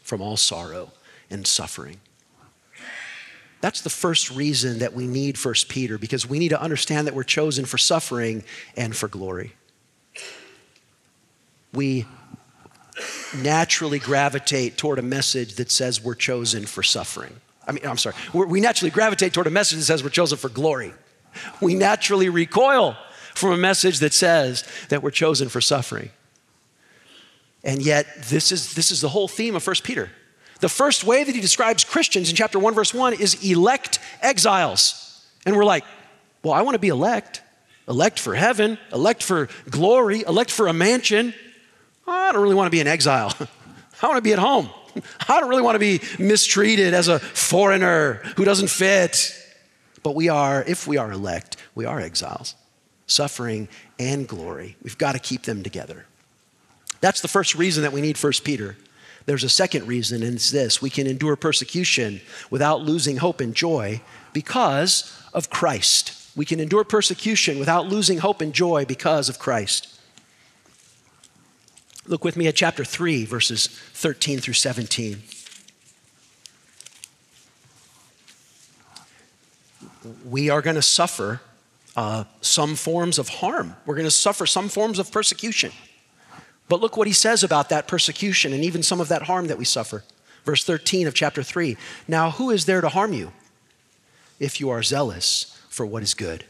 from 0.00 0.22
all 0.22 0.38
sorrow 0.38 0.90
and 1.28 1.46
suffering. 1.46 2.00
That's 3.60 3.82
the 3.82 3.90
first 3.90 4.30
reason 4.30 4.78
that 4.78 4.94
we 4.94 5.06
need 5.06 5.36
First 5.36 5.68
Peter, 5.68 5.98
because 5.98 6.26
we 6.26 6.38
need 6.38 6.48
to 6.48 6.62
understand 6.62 7.06
that 7.06 7.14
we're 7.14 7.24
chosen 7.24 7.66
for 7.66 7.76
suffering 7.76 8.42
and 8.74 8.96
for 8.96 9.06
glory. 9.06 9.52
We 11.74 12.06
naturally 13.36 13.98
gravitate 13.98 14.76
toward 14.76 14.98
a 14.98 15.02
message 15.02 15.54
that 15.54 15.70
says 15.70 16.02
we're 16.02 16.14
chosen 16.14 16.66
for 16.66 16.82
suffering. 16.82 17.34
I 17.66 17.72
mean, 17.72 17.84
I'm 17.86 17.98
sorry, 17.98 18.14
we 18.32 18.60
naturally 18.60 18.90
gravitate 18.90 19.32
toward 19.32 19.46
a 19.46 19.50
message 19.50 19.78
that 19.78 19.84
says 19.84 20.02
we're 20.02 20.10
chosen 20.10 20.38
for 20.38 20.48
glory. 20.48 20.92
We 21.60 21.74
naturally 21.74 22.28
recoil 22.28 22.96
from 23.34 23.52
a 23.52 23.56
message 23.56 23.98
that 23.98 24.14
says 24.14 24.64
that 24.88 25.02
we're 25.02 25.10
chosen 25.10 25.48
for 25.48 25.60
suffering. 25.60 26.10
And 27.64 27.84
yet, 27.84 28.06
this 28.28 28.52
is, 28.52 28.74
this 28.74 28.90
is 28.90 29.00
the 29.00 29.08
whole 29.08 29.28
theme 29.28 29.56
of 29.56 29.62
First 29.62 29.82
Peter. 29.82 30.10
The 30.60 30.68
first 30.68 31.04
way 31.04 31.24
that 31.24 31.34
he 31.34 31.40
describes 31.40 31.84
Christians 31.84 32.30
in 32.30 32.36
chapter 32.36 32.58
1, 32.58 32.74
verse 32.74 32.94
1 32.94 33.14
is 33.14 33.44
elect 33.48 33.98
exiles. 34.22 35.26
And 35.44 35.54
we're 35.56 35.64
like, 35.64 35.84
well, 36.42 36.54
I 36.54 36.62
want 36.62 36.76
to 36.76 36.78
be 36.78 36.88
elect. 36.88 37.42
Elect 37.88 38.18
for 38.18 38.34
heaven, 38.34 38.78
elect 38.92 39.22
for 39.22 39.48
glory, 39.70 40.22
elect 40.26 40.50
for 40.50 40.66
a 40.66 40.72
mansion. 40.72 41.34
I 42.06 42.32
don't 42.32 42.42
really 42.42 42.54
want 42.54 42.66
to 42.66 42.70
be 42.70 42.80
an 42.80 42.86
exile. 42.86 43.32
I 44.02 44.06
want 44.06 44.18
to 44.18 44.22
be 44.22 44.32
at 44.32 44.38
home. 44.38 44.68
I 45.28 45.40
don't 45.40 45.48
really 45.48 45.62
want 45.62 45.74
to 45.74 45.80
be 45.80 46.00
mistreated 46.18 46.94
as 46.94 47.08
a 47.08 47.18
foreigner 47.18 48.14
who 48.36 48.44
doesn't 48.44 48.68
fit. 48.68 49.34
But 50.02 50.14
we 50.14 50.28
are, 50.28 50.62
if 50.66 50.86
we 50.86 50.98
are 50.98 51.10
elect, 51.10 51.56
we 51.74 51.84
are 51.84 52.00
exiles. 52.00 52.54
Suffering 53.06 53.68
and 53.98 54.28
glory. 54.28 54.76
We've 54.82 54.98
got 54.98 55.12
to 55.12 55.18
keep 55.18 55.42
them 55.42 55.62
together. 55.62 56.06
That's 57.00 57.20
the 57.20 57.28
first 57.28 57.54
reason 57.54 57.82
that 57.82 57.92
we 57.92 58.00
need 58.00 58.18
First 58.18 58.44
Peter. 58.44 58.76
There's 59.26 59.44
a 59.44 59.48
second 59.48 59.88
reason, 59.88 60.22
and 60.22 60.36
it's 60.36 60.50
this 60.50 60.80
we 60.80 60.90
can 60.90 61.06
endure 61.06 61.36
persecution 61.36 62.20
without 62.50 62.82
losing 62.82 63.16
hope 63.16 63.40
and 63.40 63.54
joy 63.54 64.00
because 64.32 65.20
of 65.34 65.50
Christ. 65.50 66.12
We 66.36 66.44
can 66.44 66.60
endure 66.60 66.84
persecution 66.84 67.58
without 67.58 67.88
losing 67.88 68.18
hope 68.18 68.40
and 68.40 68.52
joy 68.52 68.84
because 68.84 69.28
of 69.28 69.38
Christ. 69.38 69.95
Look 72.08 72.24
with 72.24 72.36
me 72.36 72.46
at 72.46 72.54
chapter 72.54 72.84
3, 72.84 73.24
verses 73.24 73.66
13 73.66 74.38
through 74.38 74.54
17. 74.54 75.22
We 80.24 80.50
are 80.50 80.62
going 80.62 80.76
to 80.76 80.82
suffer 80.82 81.40
uh, 81.96 82.24
some 82.40 82.76
forms 82.76 83.18
of 83.18 83.28
harm. 83.28 83.74
We're 83.86 83.96
going 83.96 84.06
to 84.06 84.10
suffer 84.10 84.46
some 84.46 84.68
forms 84.68 85.00
of 85.00 85.10
persecution. 85.10 85.72
But 86.68 86.80
look 86.80 86.96
what 86.96 87.08
he 87.08 87.12
says 87.12 87.42
about 87.42 87.70
that 87.70 87.88
persecution 87.88 88.52
and 88.52 88.62
even 88.62 88.82
some 88.82 89.00
of 89.00 89.08
that 89.08 89.22
harm 89.22 89.48
that 89.48 89.58
we 89.58 89.64
suffer. 89.64 90.04
Verse 90.44 90.62
13 90.62 91.08
of 91.08 91.14
chapter 91.14 91.42
3 91.42 91.76
Now, 92.06 92.30
who 92.30 92.50
is 92.50 92.66
there 92.66 92.80
to 92.80 92.88
harm 92.88 93.12
you 93.12 93.32
if 94.38 94.60
you 94.60 94.70
are 94.70 94.82
zealous 94.82 95.60
for 95.68 95.84
what 95.84 96.04
is 96.04 96.14
good? 96.14 96.44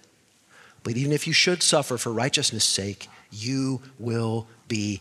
But 0.83 0.97
even 0.97 1.12
if 1.12 1.27
you 1.27 1.33
should 1.33 1.62
suffer 1.62 1.97
for 1.97 2.12
righteousness' 2.12 2.64
sake, 2.64 3.09
you 3.31 3.81
will 3.99 4.47
be 4.69 5.01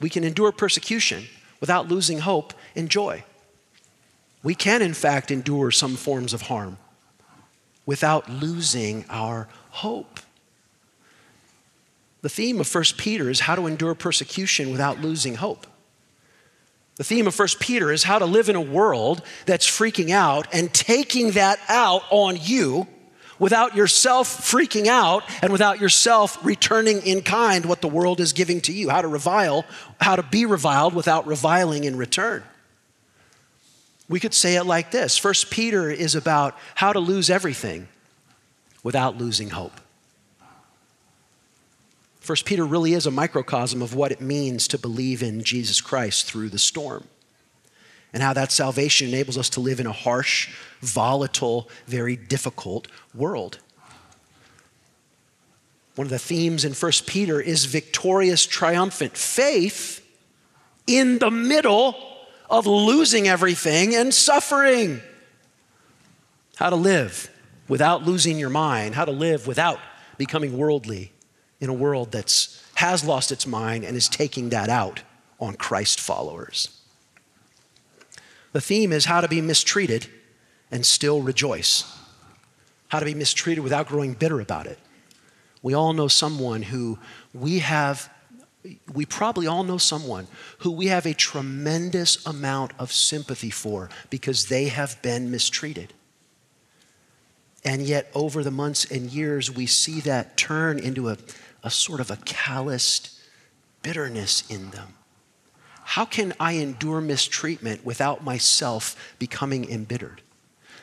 We 0.00 0.10
can 0.10 0.24
endure 0.24 0.52
persecution 0.52 1.24
without 1.60 1.88
losing 1.88 2.20
hope 2.20 2.52
and 2.74 2.88
joy 2.88 3.24
we 4.44 4.54
can, 4.54 4.82
in 4.82 4.94
fact, 4.94 5.32
endure 5.32 5.72
some 5.72 5.96
forms 5.96 6.32
of 6.32 6.42
harm 6.42 6.76
without 7.86 8.28
losing 8.28 9.04
our 9.08 9.48
hope. 9.70 10.20
The 12.20 12.28
theme 12.28 12.60
of 12.60 12.72
1 12.72 12.84
Peter 12.98 13.28
is 13.30 13.40
how 13.40 13.56
to 13.56 13.66
endure 13.66 13.94
persecution 13.94 14.70
without 14.70 15.00
losing 15.00 15.36
hope. 15.36 15.66
The 16.96 17.04
theme 17.04 17.26
of 17.26 17.36
1 17.36 17.48
Peter 17.58 17.90
is 17.90 18.04
how 18.04 18.18
to 18.18 18.26
live 18.26 18.48
in 18.48 18.56
a 18.56 18.60
world 18.60 19.22
that's 19.46 19.66
freaking 19.66 20.10
out 20.10 20.46
and 20.52 20.72
taking 20.72 21.32
that 21.32 21.58
out 21.68 22.02
on 22.10 22.36
you 22.40 22.86
without 23.38 23.74
yourself 23.74 24.28
freaking 24.50 24.86
out 24.86 25.24
and 25.42 25.52
without 25.52 25.80
yourself 25.80 26.38
returning 26.44 27.00
in 27.02 27.22
kind 27.22 27.66
what 27.66 27.80
the 27.80 27.88
world 27.88 28.20
is 28.20 28.32
giving 28.32 28.60
to 28.62 28.72
you. 28.72 28.90
How 28.90 29.02
to 29.02 29.08
revile, 29.08 29.64
how 30.00 30.16
to 30.16 30.22
be 30.22 30.46
reviled 30.46 30.94
without 30.94 31.26
reviling 31.26 31.84
in 31.84 31.96
return. 31.96 32.42
We 34.08 34.20
could 34.20 34.34
say 34.34 34.56
it 34.56 34.64
like 34.64 34.90
this 34.90 35.16
First 35.16 35.50
Peter 35.50 35.90
is 35.90 36.14
about 36.14 36.56
how 36.74 36.92
to 36.92 37.00
lose 37.00 37.30
everything 37.30 37.88
without 38.82 39.16
losing 39.16 39.50
hope. 39.50 39.80
First 42.20 42.46
Peter 42.46 42.64
really 42.64 42.94
is 42.94 43.06
a 43.06 43.10
microcosm 43.10 43.82
of 43.82 43.94
what 43.94 44.10
it 44.10 44.20
means 44.20 44.68
to 44.68 44.78
believe 44.78 45.22
in 45.22 45.42
Jesus 45.42 45.82
Christ 45.82 46.24
through 46.24 46.48
the 46.48 46.58
storm. 46.58 47.04
And 48.14 48.22
how 48.22 48.32
that 48.32 48.52
salvation 48.52 49.08
enables 49.08 49.36
us 49.36 49.50
to 49.50 49.60
live 49.60 49.80
in 49.80 49.86
a 49.86 49.92
harsh, 49.92 50.48
volatile, 50.80 51.68
very 51.88 52.14
difficult 52.14 52.86
world. 53.12 53.58
One 55.96 56.06
of 56.06 56.10
the 56.10 56.18
themes 56.20 56.64
in 56.64 56.74
1 56.74 56.92
Peter 57.06 57.40
is 57.40 57.64
victorious, 57.64 58.46
triumphant 58.46 59.16
faith 59.16 60.00
in 60.86 61.18
the 61.18 61.30
middle 61.30 61.96
of 62.48 62.66
losing 62.66 63.26
everything 63.26 63.96
and 63.96 64.14
suffering. 64.14 65.00
How 66.56 66.70
to 66.70 66.76
live 66.76 67.30
without 67.66 68.04
losing 68.04 68.38
your 68.38 68.50
mind, 68.50 68.94
how 68.94 69.04
to 69.04 69.12
live 69.12 69.48
without 69.48 69.80
becoming 70.18 70.56
worldly 70.56 71.12
in 71.60 71.68
a 71.68 71.74
world 71.74 72.12
that 72.12 72.48
has 72.74 73.04
lost 73.04 73.32
its 73.32 73.44
mind 73.44 73.84
and 73.84 73.96
is 73.96 74.08
taking 74.08 74.50
that 74.50 74.68
out 74.68 75.02
on 75.40 75.54
Christ 75.54 76.00
followers. 76.00 76.80
The 78.54 78.60
theme 78.60 78.92
is 78.92 79.06
how 79.06 79.20
to 79.20 79.26
be 79.26 79.40
mistreated 79.40 80.06
and 80.70 80.86
still 80.86 81.20
rejoice. 81.20 81.92
How 82.86 83.00
to 83.00 83.04
be 83.04 83.12
mistreated 83.12 83.64
without 83.64 83.88
growing 83.88 84.14
bitter 84.14 84.40
about 84.40 84.68
it. 84.68 84.78
We 85.60 85.74
all 85.74 85.92
know 85.92 86.06
someone 86.06 86.62
who 86.62 87.00
we 87.34 87.58
have 87.58 88.08
we 88.94 89.04
probably 89.04 89.46
all 89.46 89.64
know 89.64 89.76
someone 89.76 90.26
who 90.58 90.70
we 90.70 90.86
have 90.86 91.04
a 91.04 91.12
tremendous 91.12 92.24
amount 92.24 92.72
of 92.78 92.92
sympathy 92.92 93.50
for 93.50 93.90
because 94.08 94.46
they 94.46 94.68
have 94.68 95.02
been 95.02 95.30
mistreated. 95.30 95.92
And 97.64 97.82
yet, 97.82 98.10
over 98.14 98.42
the 98.42 98.50
months 98.50 98.84
and 98.86 99.10
years, 99.10 99.50
we 99.50 99.66
see 99.66 100.00
that 100.02 100.38
turn 100.38 100.78
into 100.78 101.10
a, 101.10 101.18
a 101.62 101.70
sort 101.70 102.00
of 102.00 102.10
a 102.10 102.16
calloused 102.24 103.10
bitterness 103.82 104.48
in 104.48 104.70
them. 104.70 104.94
How 105.84 106.04
can 106.04 106.32
I 106.40 106.52
endure 106.52 107.00
mistreatment 107.00 107.84
without 107.84 108.24
myself 108.24 109.14
becoming 109.18 109.70
embittered? 109.70 110.22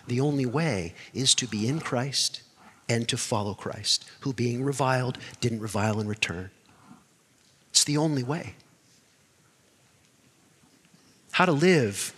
The 0.08 0.22
only 0.22 0.46
way 0.46 0.94
is 1.14 1.36
to 1.36 1.48
be 1.48 1.68
in 1.68 1.80
Christ 1.80 2.42
and 2.88 3.08
to 3.10 3.18
follow 3.18 3.54
Christ, 3.54 4.10
who, 4.22 4.34
being 4.34 4.64
reviled, 4.64 5.18
didn't 5.40 5.60
revile 5.60 6.00
in 6.00 6.08
return. 6.08 6.52
It's 7.72 7.84
the 7.84 7.98
only 7.98 8.24
way. 8.24 8.56
How 11.32 11.46
to 11.46 11.52
live 11.52 12.14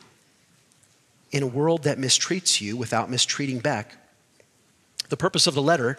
in 1.32 1.44
a 1.44 1.48
world 1.48 1.84
that 1.84 1.98
mistreats 1.98 2.62
you 2.62 2.76
without 2.76 3.10
mistreating 3.10 3.60
back. 3.60 3.98
The 5.10 5.18
purpose 5.18 5.48
of 5.48 5.54
the 5.54 5.62
letter 5.62 5.98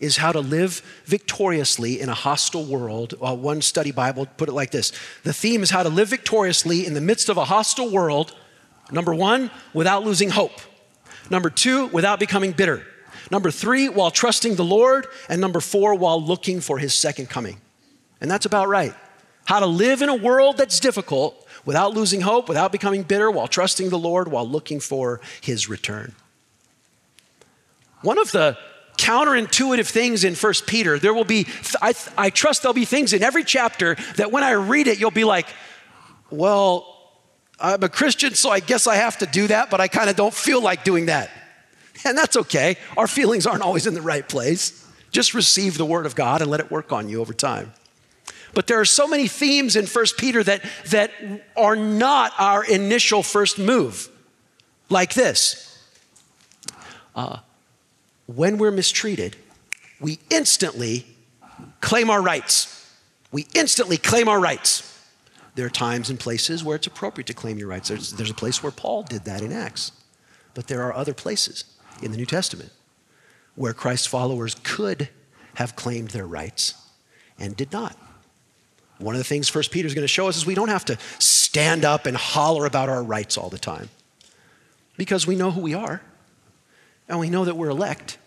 is 0.00 0.16
how 0.16 0.32
to 0.32 0.40
live 0.40 0.82
victoriously 1.04 2.00
in 2.00 2.08
a 2.08 2.14
hostile 2.14 2.64
world. 2.64 3.14
Uh, 3.20 3.34
one 3.34 3.62
study 3.62 3.92
Bible 3.92 4.26
put 4.36 4.48
it 4.48 4.52
like 4.52 4.70
this 4.70 4.92
The 5.22 5.32
theme 5.32 5.62
is 5.62 5.70
how 5.70 5.82
to 5.82 5.88
live 5.88 6.08
victoriously 6.08 6.86
in 6.86 6.94
the 6.94 7.00
midst 7.00 7.28
of 7.28 7.36
a 7.36 7.44
hostile 7.44 7.90
world. 7.90 8.34
Number 8.90 9.14
one, 9.14 9.50
without 9.72 10.04
losing 10.04 10.30
hope. 10.30 10.60
Number 11.30 11.48
two, 11.48 11.86
without 11.86 12.20
becoming 12.20 12.52
bitter. 12.52 12.84
Number 13.30 13.50
three, 13.50 13.88
while 13.88 14.10
trusting 14.10 14.56
the 14.56 14.64
Lord. 14.64 15.06
And 15.28 15.40
number 15.40 15.60
four, 15.60 15.94
while 15.94 16.22
looking 16.22 16.60
for 16.60 16.78
his 16.78 16.92
second 16.92 17.30
coming. 17.30 17.60
And 18.20 18.30
that's 18.30 18.46
about 18.46 18.68
right. 18.68 18.94
How 19.46 19.60
to 19.60 19.66
live 19.66 20.02
in 20.02 20.08
a 20.08 20.14
world 20.14 20.56
that's 20.56 20.80
difficult 20.80 21.46
without 21.64 21.94
losing 21.94 22.20
hope, 22.20 22.48
without 22.48 22.72
becoming 22.72 23.02
bitter, 23.02 23.30
while 23.30 23.48
trusting 23.48 23.88
the 23.88 23.98
Lord, 23.98 24.28
while 24.28 24.46
looking 24.46 24.80
for 24.80 25.20
his 25.40 25.68
return. 25.68 26.14
One 28.02 28.18
of 28.18 28.32
the 28.32 28.58
counterintuitive 28.96 29.88
things 29.88 30.24
in 30.24 30.34
1 30.34 30.52
Peter, 30.66 30.98
there 30.98 31.14
will 31.14 31.24
be, 31.24 31.46
I, 31.82 31.94
I 32.16 32.30
trust 32.30 32.62
there'll 32.62 32.74
be 32.74 32.84
things 32.84 33.12
in 33.12 33.22
every 33.22 33.44
chapter 33.44 33.96
that 34.16 34.30
when 34.30 34.42
I 34.44 34.52
read 34.52 34.86
it, 34.86 35.00
you'll 35.00 35.10
be 35.10 35.24
like, 35.24 35.46
well, 36.30 36.90
I'm 37.58 37.82
a 37.82 37.88
Christian, 37.88 38.34
so 38.34 38.50
I 38.50 38.60
guess 38.60 38.86
I 38.86 38.96
have 38.96 39.18
to 39.18 39.26
do 39.26 39.46
that, 39.48 39.70
but 39.70 39.80
I 39.80 39.88
kind 39.88 40.10
of 40.10 40.16
don't 40.16 40.34
feel 40.34 40.60
like 40.60 40.84
doing 40.84 41.06
that. 41.06 41.30
And 42.04 42.18
that's 42.18 42.36
okay. 42.36 42.76
Our 42.96 43.06
feelings 43.06 43.46
aren't 43.46 43.62
always 43.62 43.86
in 43.86 43.94
the 43.94 44.02
right 44.02 44.28
place. 44.28 44.86
Just 45.10 45.32
receive 45.32 45.78
the 45.78 45.86
word 45.86 46.06
of 46.06 46.14
God 46.14 46.42
and 46.42 46.50
let 46.50 46.60
it 46.60 46.70
work 46.70 46.92
on 46.92 47.08
you 47.08 47.20
over 47.20 47.32
time. 47.32 47.72
But 48.52 48.66
there 48.66 48.80
are 48.80 48.84
so 48.84 49.06
many 49.06 49.28
themes 49.28 49.76
in 49.76 49.86
1 49.86 50.04
Peter 50.18 50.42
that, 50.44 50.62
that 50.90 51.10
are 51.56 51.76
not 51.76 52.32
our 52.38 52.64
initial 52.64 53.22
first 53.22 53.58
move, 53.58 54.08
like 54.88 55.14
this. 55.14 55.78
Uh, 57.14 57.38
when 58.26 58.58
we're 58.58 58.70
mistreated, 58.70 59.36
we 60.00 60.18
instantly 60.30 61.06
claim 61.80 62.10
our 62.10 62.22
rights. 62.22 62.92
We 63.32 63.46
instantly 63.54 63.96
claim 63.96 64.28
our 64.28 64.40
rights. 64.40 64.90
There 65.54 65.66
are 65.66 65.70
times 65.70 66.10
and 66.10 66.18
places 66.18 66.64
where 66.64 66.76
it's 66.76 66.86
appropriate 66.86 67.26
to 67.28 67.34
claim 67.34 67.58
your 67.58 67.68
rights. 67.68 67.88
There's, 67.88 68.12
there's 68.12 68.30
a 68.30 68.34
place 68.34 68.62
where 68.62 68.72
Paul 68.72 69.02
did 69.04 69.24
that 69.24 69.42
in 69.42 69.52
Acts. 69.52 69.92
But 70.54 70.66
there 70.66 70.82
are 70.82 70.94
other 70.94 71.14
places 71.14 71.64
in 72.02 72.10
the 72.10 72.16
New 72.16 72.26
Testament 72.26 72.70
where 73.54 73.72
Christ's 73.72 74.06
followers 74.06 74.56
could 74.62 75.08
have 75.54 75.76
claimed 75.76 76.08
their 76.08 76.26
rights 76.26 76.74
and 77.38 77.56
did 77.56 77.72
not. 77.72 77.96
One 78.98 79.14
of 79.14 79.18
the 79.18 79.24
things 79.24 79.48
First 79.48 79.70
Peter 79.70 79.86
is 79.86 79.94
going 79.94 80.04
to 80.04 80.08
show 80.08 80.28
us 80.28 80.36
is 80.36 80.46
we 80.46 80.54
don't 80.54 80.68
have 80.68 80.84
to 80.86 80.98
stand 81.18 81.84
up 81.84 82.06
and 82.06 82.16
holler 82.16 82.66
about 82.66 82.88
our 82.88 83.02
rights 83.02 83.36
all 83.36 83.48
the 83.48 83.58
time 83.58 83.88
because 84.96 85.26
we 85.26 85.36
know 85.36 85.50
who 85.50 85.60
we 85.60 85.74
are 85.74 86.00
and 87.08 87.18
we 87.18 87.30
know 87.30 87.44
that 87.44 87.56
we're 87.56 87.70
elect 87.70 88.18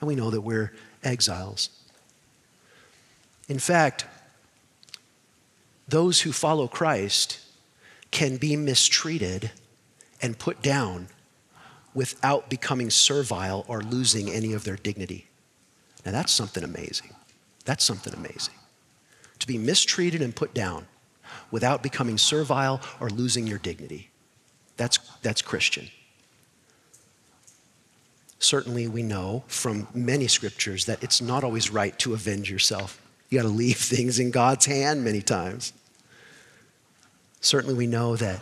and 0.00 0.08
we 0.08 0.14
know 0.14 0.30
that 0.30 0.40
we're 0.40 0.72
exiles. 1.02 1.70
In 3.48 3.58
fact, 3.58 4.06
those 5.88 6.20
who 6.20 6.32
follow 6.32 6.68
Christ 6.68 7.40
can 8.10 8.36
be 8.36 8.56
mistreated 8.56 9.50
and 10.22 10.38
put 10.38 10.62
down 10.62 11.08
without 11.94 12.48
becoming 12.48 12.90
servile 12.90 13.64
or 13.66 13.80
losing 13.80 14.30
any 14.30 14.52
of 14.52 14.64
their 14.64 14.76
dignity. 14.76 15.26
Now, 16.04 16.12
that's 16.12 16.32
something 16.32 16.62
amazing. 16.62 17.14
That's 17.64 17.84
something 17.84 18.14
amazing 18.14 18.54
to 19.40 19.46
be 19.46 19.58
mistreated 19.58 20.22
and 20.22 20.36
put 20.36 20.54
down 20.54 20.86
without 21.50 21.82
becoming 21.82 22.16
servile 22.16 22.80
or 23.00 23.10
losing 23.10 23.46
your 23.46 23.58
dignity. 23.58 24.10
That's, 24.76 24.98
that's 25.22 25.42
Christian. 25.42 25.88
Certainly, 28.40 28.88
we 28.88 29.02
know 29.02 29.44
from 29.46 29.86
many 29.94 30.26
scriptures 30.26 30.86
that 30.86 31.04
it's 31.04 31.20
not 31.20 31.44
always 31.44 31.70
right 31.70 31.96
to 32.00 32.14
avenge 32.14 32.50
yourself. 32.50 33.00
You 33.28 33.38
got 33.38 33.46
to 33.46 33.54
leave 33.54 33.76
things 33.78 34.18
in 34.18 34.30
God's 34.30 34.66
hand 34.66 35.04
many 35.04 35.22
times. 35.22 35.72
Certainly, 37.40 37.74
we 37.74 37.86
know 37.86 38.16
that 38.16 38.40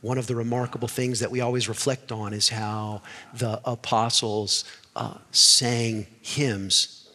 one 0.00 0.16
of 0.16 0.28
the 0.28 0.36
remarkable 0.36 0.88
things 0.88 1.20
that 1.20 1.30
we 1.30 1.40
always 1.40 1.68
reflect 1.68 2.12
on 2.12 2.32
is 2.32 2.48
how 2.48 3.02
the 3.34 3.60
apostles 3.64 4.64
uh, 4.94 5.14
sang 5.32 6.06
hymns 6.22 7.08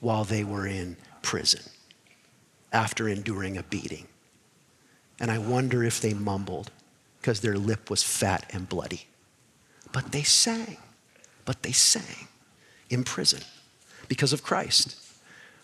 while 0.00 0.24
they 0.24 0.42
were 0.42 0.66
in 0.66 0.96
prison 1.20 1.62
after 2.72 3.08
enduring 3.08 3.58
a 3.58 3.62
beating. 3.62 4.08
And 5.20 5.30
I 5.30 5.38
wonder 5.38 5.84
if 5.84 6.00
they 6.00 6.14
mumbled 6.14 6.70
because 7.20 7.40
their 7.40 7.56
lip 7.56 7.90
was 7.90 8.02
fat 8.02 8.50
and 8.52 8.68
bloody. 8.68 9.06
But 9.92 10.12
they 10.12 10.22
sang, 10.22 10.78
but 11.44 11.62
they 11.62 11.72
sang 11.72 12.28
in 12.90 13.04
prison 13.04 13.40
because 14.08 14.32
of 14.32 14.42
Christ. 14.42 14.96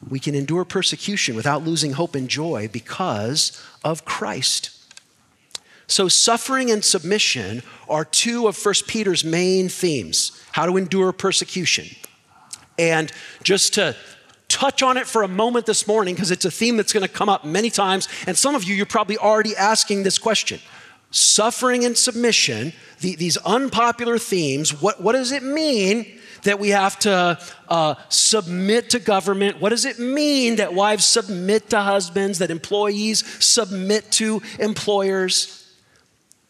We 0.08 0.20
can 0.20 0.34
endure 0.34 0.64
persecution 0.64 1.34
without 1.34 1.64
losing 1.64 1.92
hope 1.92 2.14
and 2.14 2.28
joy 2.28 2.68
because 2.72 3.62
of 3.84 4.04
Christ. 4.04 4.70
So, 5.86 6.06
suffering 6.06 6.70
and 6.70 6.84
submission 6.84 7.62
are 7.88 8.04
two 8.04 8.46
of 8.46 8.62
1 8.62 8.74
Peter's 8.86 9.24
main 9.24 9.68
themes 9.68 10.40
how 10.52 10.66
to 10.66 10.76
endure 10.76 11.12
persecution. 11.12 11.86
And 12.78 13.10
just 13.42 13.74
to 13.74 13.96
touch 14.48 14.82
on 14.82 14.96
it 14.96 15.06
for 15.06 15.22
a 15.22 15.28
moment 15.28 15.66
this 15.66 15.86
morning, 15.86 16.14
because 16.14 16.30
it's 16.30 16.44
a 16.44 16.50
theme 16.50 16.76
that's 16.76 16.92
going 16.92 17.06
to 17.06 17.12
come 17.12 17.28
up 17.28 17.44
many 17.44 17.70
times, 17.70 18.08
and 18.26 18.36
some 18.36 18.54
of 18.54 18.64
you, 18.64 18.74
you're 18.74 18.86
probably 18.86 19.18
already 19.18 19.56
asking 19.56 20.02
this 20.02 20.18
question 20.18 20.60
suffering 21.10 21.84
and 21.84 21.96
submission, 21.96 22.72
the, 23.00 23.16
these 23.16 23.36
unpopular 23.38 24.18
themes, 24.18 24.80
what, 24.80 25.00
what 25.02 25.12
does 25.12 25.32
it 25.32 25.42
mean 25.42 26.18
that 26.42 26.58
we 26.58 26.68
have 26.70 26.98
to 27.00 27.38
uh, 27.68 27.94
submit 28.08 28.90
to 28.90 28.98
government? 28.98 29.60
What 29.60 29.70
does 29.70 29.84
it 29.84 29.98
mean 29.98 30.56
that 30.56 30.74
wives 30.74 31.04
submit 31.04 31.70
to 31.70 31.80
husbands, 31.80 32.38
that 32.38 32.50
employees 32.50 33.24
submit 33.44 34.10
to 34.12 34.42
employers? 34.58 35.72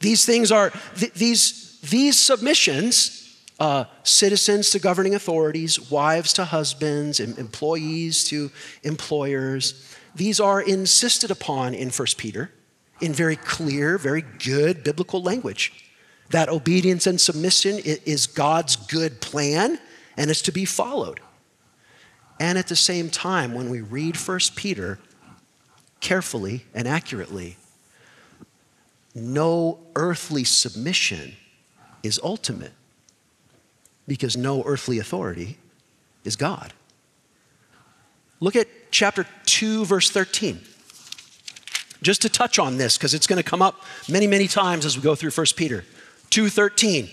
These 0.00 0.24
things 0.24 0.52
are, 0.52 0.70
th- 0.96 1.14
these, 1.14 1.80
these 1.80 2.18
submissions, 2.18 3.14
uh, 3.58 3.84
citizens 4.02 4.70
to 4.70 4.78
governing 4.78 5.14
authorities, 5.14 5.90
wives 5.90 6.32
to 6.34 6.44
husbands, 6.44 7.20
employees 7.20 8.24
to 8.24 8.50
employers, 8.82 9.96
these 10.14 10.40
are 10.40 10.60
insisted 10.60 11.30
upon 11.30 11.74
in 11.74 11.90
1 11.90 12.06
Peter 12.16 12.50
in 13.00 13.12
very 13.12 13.36
clear, 13.36 13.98
very 13.98 14.22
good 14.22 14.82
biblical 14.84 15.22
language. 15.22 15.72
That 16.30 16.48
obedience 16.48 17.06
and 17.06 17.20
submission 17.20 17.78
is 17.84 18.26
God's 18.26 18.76
good 18.76 19.20
plan 19.20 19.78
and 20.16 20.30
is 20.30 20.42
to 20.42 20.52
be 20.52 20.64
followed. 20.64 21.20
And 22.40 22.58
at 22.58 22.68
the 22.68 22.76
same 22.76 23.10
time, 23.10 23.54
when 23.54 23.70
we 23.70 23.80
read 23.80 24.16
1 24.16 24.38
Peter 24.54 24.98
carefully 26.00 26.64
and 26.74 26.86
accurately, 26.86 27.56
no 29.14 29.80
earthly 29.96 30.44
submission 30.44 31.34
is 32.02 32.20
ultimate 32.22 32.72
because 34.06 34.36
no 34.36 34.62
earthly 34.64 34.98
authority 34.98 35.58
is 36.24 36.36
God. 36.36 36.72
Look 38.40 38.54
at 38.54 38.68
chapter 38.90 39.26
2, 39.46 39.84
verse 39.84 40.10
13. 40.10 40.60
Just 42.02 42.22
to 42.22 42.28
touch 42.28 42.58
on 42.58 42.76
this, 42.76 42.96
because 42.96 43.14
it's 43.14 43.26
going 43.26 43.42
to 43.42 43.48
come 43.48 43.62
up 43.62 43.82
many, 44.08 44.26
many 44.26 44.46
times 44.46 44.84
as 44.84 44.96
we 44.96 45.02
go 45.02 45.14
through 45.14 45.30
1 45.30 45.46
Peter. 45.56 45.84
2:13. 46.30 47.10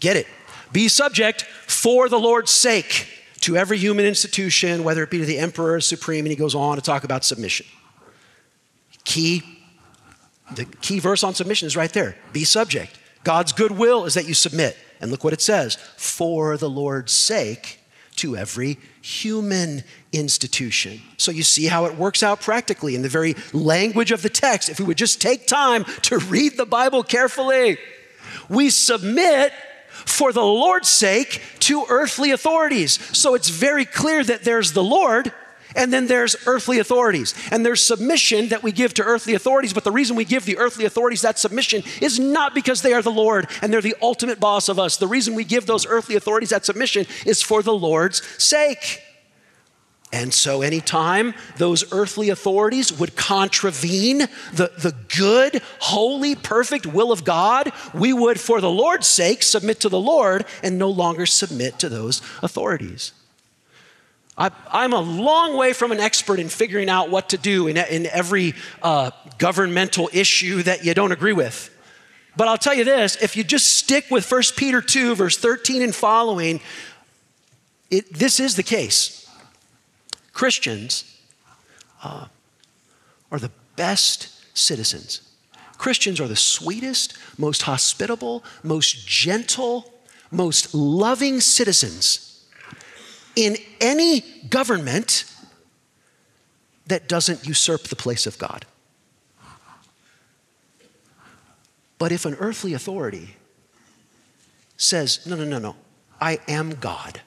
Get 0.00 0.16
it. 0.16 0.26
Be 0.72 0.88
subject 0.88 1.42
for 1.42 2.08
the 2.08 2.18
Lord's 2.18 2.50
sake 2.50 3.08
to 3.40 3.56
every 3.56 3.76
human 3.76 4.06
institution, 4.06 4.84
whether 4.84 5.02
it 5.02 5.10
be 5.10 5.18
to 5.18 5.24
the 5.24 5.38
emperor 5.38 5.74
or 5.74 5.80
supreme, 5.80 6.24
and 6.24 6.30
he 6.30 6.36
goes 6.36 6.54
on 6.54 6.76
to 6.76 6.82
talk 6.82 7.04
about 7.04 7.24
submission. 7.24 7.66
Key 9.04 9.42
the 10.54 10.64
key 10.64 10.98
verse 10.98 11.24
on 11.24 11.34
submission 11.34 11.66
is 11.66 11.76
right 11.76 11.92
there 11.92 12.16
be 12.32 12.44
subject. 12.44 12.98
God's 13.24 13.52
good 13.52 13.72
will 13.72 14.04
is 14.04 14.14
that 14.14 14.26
you 14.26 14.34
submit. 14.34 14.76
And 15.00 15.10
look 15.10 15.24
what 15.24 15.32
it 15.32 15.40
says 15.40 15.76
for 15.96 16.56
the 16.56 16.70
Lord's 16.70 17.12
sake 17.12 17.80
to 18.22 18.36
every 18.36 18.78
human 19.00 19.82
institution. 20.12 21.00
So 21.16 21.32
you 21.32 21.42
see 21.42 21.66
how 21.66 21.86
it 21.86 21.96
works 21.96 22.22
out 22.22 22.40
practically 22.40 22.94
in 22.94 23.02
the 23.02 23.08
very 23.08 23.34
language 23.52 24.12
of 24.12 24.22
the 24.22 24.28
text. 24.28 24.68
If 24.68 24.78
we 24.78 24.84
would 24.86 24.96
just 24.96 25.20
take 25.20 25.48
time 25.48 25.84
to 26.02 26.18
read 26.18 26.56
the 26.56 26.64
Bible 26.64 27.02
carefully, 27.02 27.78
we 28.48 28.70
submit 28.70 29.52
for 30.06 30.32
the 30.32 30.40
Lord's 30.40 30.88
sake 30.88 31.42
to 31.60 31.84
earthly 31.88 32.30
authorities. 32.30 32.92
So 33.16 33.34
it's 33.34 33.48
very 33.48 33.84
clear 33.84 34.22
that 34.22 34.44
there's 34.44 34.72
the 34.72 34.84
Lord 34.84 35.32
and 35.74 35.92
then 35.92 36.06
there's 36.06 36.36
earthly 36.46 36.78
authorities. 36.78 37.34
And 37.50 37.64
there's 37.64 37.84
submission 37.84 38.48
that 38.48 38.62
we 38.62 38.72
give 38.72 38.94
to 38.94 39.02
earthly 39.02 39.34
authorities. 39.34 39.72
But 39.72 39.84
the 39.84 39.92
reason 39.92 40.16
we 40.16 40.24
give 40.24 40.44
the 40.44 40.58
earthly 40.58 40.84
authorities 40.84 41.22
that 41.22 41.38
submission 41.38 41.82
is 42.00 42.18
not 42.18 42.54
because 42.54 42.82
they 42.82 42.92
are 42.92 43.02
the 43.02 43.10
Lord 43.10 43.48
and 43.60 43.72
they're 43.72 43.80
the 43.80 43.96
ultimate 44.02 44.40
boss 44.40 44.68
of 44.68 44.78
us. 44.78 44.96
The 44.96 45.06
reason 45.06 45.34
we 45.34 45.44
give 45.44 45.66
those 45.66 45.86
earthly 45.86 46.16
authorities 46.16 46.50
that 46.50 46.64
submission 46.64 47.06
is 47.26 47.42
for 47.42 47.62
the 47.62 47.74
Lord's 47.74 48.22
sake. 48.42 49.02
And 50.14 50.34
so, 50.34 50.60
anytime 50.60 51.32
those 51.56 51.90
earthly 51.90 52.28
authorities 52.28 52.92
would 52.92 53.16
contravene 53.16 54.18
the, 54.52 54.70
the 54.78 54.94
good, 55.16 55.62
holy, 55.78 56.34
perfect 56.34 56.84
will 56.84 57.12
of 57.12 57.24
God, 57.24 57.72
we 57.94 58.12
would, 58.12 58.38
for 58.38 58.60
the 58.60 58.70
Lord's 58.70 59.08
sake, 59.08 59.42
submit 59.42 59.80
to 59.80 59.88
the 59.88 59.98
Lord 59.98 60.44
and 60.62 60.78
no 60.78 60.90
longer 60.90 61.24
submit 61.24 61.78
to 61.78 61.88
those 61.88 62.20
authorities. 62.42 63.12
I, 64.36 64.50
am 64.72 64.92
a 64.92 65.00
long 65.00 65.56
way 65.56 65.72
from 65.72 65.92
an 65.92 66.00
expert 66.00 66.38
in 66.40 66.48
figuring 66.48 66.88
out 66.88 67.10
what 67.10 67.30
to 67.30 67.38
do 67.38 67.66
in, 67.66 67.76
in 67.76 68.06
every 68.06 68.54
uh, 68.82 69.10
governmental 69.38 70.08
issue 70.12 70.62
that 70.62 70.84
you 70.84 70.94
don't 70.94 71.12
agree 71.12 71.34
with. 71.34 71.68
But 72.34 72.48
I'll 72.48 72.58
tell 72.58 72.74
you 72.74 72.84
this 72.84 73.16
if 73.16 73.36
you 73.36 73.44
just 73.44 73.74
stick 73.74 74.06
with 74.10 74.30
1 74.30 74.42
Peter 74.56 74.80
2, 74.80 75.14
verse 75.16 75.36
13 75.36 75.82
and 75.82 75.94
following, 75.94 76.60
it, 77.90 78.12
this 78.12 78.40
is 78.40 78.56
the 78.56 78.62
case. 78.62 79.28
Christians 80.32 81.20
uh, 82.02 82.26
are 83.30 83.38
the 83.38 83.50
best 83.76 84.56
citizens. 84.56 85.28
Christians 85.76 86.20
are 86.20 86.28
the 86.28 86.36
sweetest, 86.36 87.18
most 87.36 87.62
hospitable, 87.62 88.44
most 88.62 89.06
gentle, 89.06 89.92
most 90.30 90.74
loving 90.74 91.40
citizens 91.40 92.31
in 93.36 93.56
any 93.80 94.20
government 94.48 95.24
that 96.86 97.08
doesn't 97.08 97.46
usurp 97.46 97.84
the 97.84 97.96
place 97.96 98.26
of 98.26 98.38
God. 98.38 98.66
But 101.98 102.12
if 102.12 102.24
an 102.24 102.34
earthly 102.34 102.74
authority 102.74 103.36
says, 104.76 105.24
no, 105.26 105.36
no, 105.36 105.44
no, 105.44 105.58
no, 105.58 105.76
I 106.20 106.40
am 106.48 106.70
God, 106.72 107.20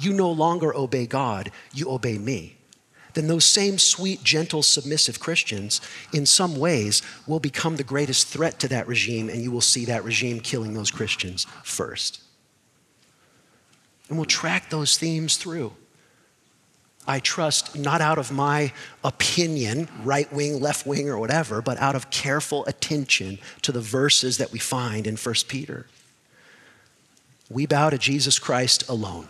you 0.00 0.12
no 0.12 0.30
longer 0.30 0.74
obey 0.74 1.06
God, 1.06 1.50
you 1.74 1.90
obey 1.90 2.16
me, 2.16 2.56
then 3.12 3.28
those 3.28 3.44
same 3.44 3.78
sweet, 3.78 4.22
gentle, 4.22 4.62
submissive 4.62 5.20
Christians, 5.20 5.80
in 6.12 6.26
some 6.26 6.56
ways, 6.56 7.02
will 7.26 7.40
become 7.40 7.76
the 7.76 7.82
greatest 7.82 8.28
threat 8.28 8.58
to 8.60 8.68
that 8.68 8.86
regime, 8.86 9.28
and 9.28 9.42
you 9.42 9.50
will 9.50 9.60
see 9.62 9.84
that 9.86 10.04
regime 10.04 10.40
killing 10.40 10.74
those 10.74 10.90
Christians 10.90 11.46
first. 11.62 12.22
And 14.08 14.18
we'll 14.18 14.26
track 14.26 14.70
those 14.70 14.96
themes 14.96 15.36
through. 15.36 15.72
I 17.06 17.20
trust 17.20 17.78
not 17.78 18.00
out 18.00 18.18
of 18.18 18.32
my 18.32 18.72
opinion, 19.04 19.88
right 20.02 20.30
wing, 20.32 20.60
left 20.60 20.86
wing, 20.86 21.08
or 21.08 21.18
whatever, 21.18 21.62
but 21.62 21.78
out 21.78 21.94
of 21.94 22.10
careful 22.10 22.66
attention 22.66 23.38
to 23.62 23.70
the 23.70 23.80
verses 23.80 24.38
that 24.38 24.50
we 24.50 24.58
find 24.58 25.06
in 25.06 25.16
1 25.16 25.34
Peter. 25.46 25.86
We 27.48 27.66
bow 27.66 27.90
to 27.90 27.98
Jesus 27.98 28.40
Christ 28.40 28.88
alone. 28.88 29.28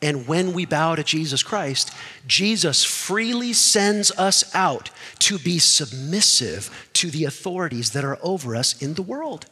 And 0.00 0.26
when 0.26 0.52
we 0.52 0.66
bow 0.66 0.96
to 0.96 1.04
Jesus 1.04 1.42
Christ, 1.42 1.92
Jesus 2.26 2.84
freely 2.84 3.52
sends 3.52 4.10
us 4.12 4.52
out 4.54 4.90
to 5.20 5.38
be 5.38 5.58
submissive 5.60 6.88
to 6.94 7.10
the 7.10 7.24
authorities 7.24 7.92
that 7.92 8.04
are 8.04 8.18
over 8.20 8.56
us 8.56 8.80
in 8.80 8.94
the 8.94 9.02
world. 9.02 9.46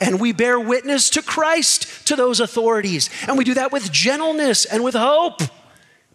And 0.00 0.20
we 0.20 0.32
bear 0.32 0.58
witness 0.58 1.10
to 1.10 1.22
Christ 1.22 2.06
to 2.06 2.16
those 2.16 2.40
authorities. 2.40 3.10
And 3.26 3.38
we 3.38 3.44
do 3.44 3.54
that 3.54 3.72
with 3.72 3.92
gentleness 3.92 4.64
and 4.64 4.82
with 4.84 4.94
hope. 4.94 5.42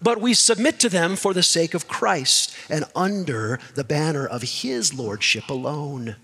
But 0.01 0.21
we 0.21 0.33
submit 0.33 0.79
to 0.81 0.89
them 0.89 1.15
for 1.15 1.33
the 1.33 1.43
sake 1.43 1.73
of 1.73 1.87
Christ 1.87 2.55
and 2.69 2.85
under 2.95 3.59
the 3.75 3.83
banner 3.83 4.27
of 4.27 4.41
His 4.41 4.93
Lordship 4.93 5.49
alone. 5.49 6.15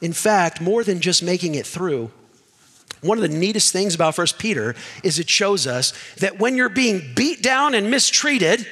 In 0.00 0.12
fact, 0.12 0.60
more 0.60 0.84
than 0.84 1.00
just 1.00 1.22
making 1.22 1.54
it 1.54 1.66
through, 1.66 2.10
one 3.02 3.18
of 3.18 3.22
the 3.22 3.36
neatest 3.36 3.72
things 3.72 3.94
about 3.94 4.16
1 4.16 4.26
Peter 4.38 4.76
is 5.02 5.18
it 5.18 5.28
shows 5.28 5.66
us 5.66 5.92
that 6.18 6.38
when 6.38 6.56
you're 6.56 6.68
being 6.68 7.14
beat 7.14 7.42
down 7.42 7.74
and 7.74 7.90
mistreated, 7.90 8.66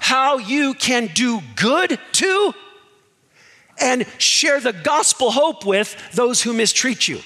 how 0.00 0.38
you 0.38 0.74
can 0.74 1.06
do 1.14 1.40
good 1.54 1.98
to 2.12 2.54
and 3.82 4.06
share 4.18 4.60
the 4.60 4.72
gospel 4.72 5.30
hope 5.30 5.66
with 5.66 5.96
those 6.12 6.42
who 6.42 6.52
mistreat 6.52 7.08
you. 7.08 7.20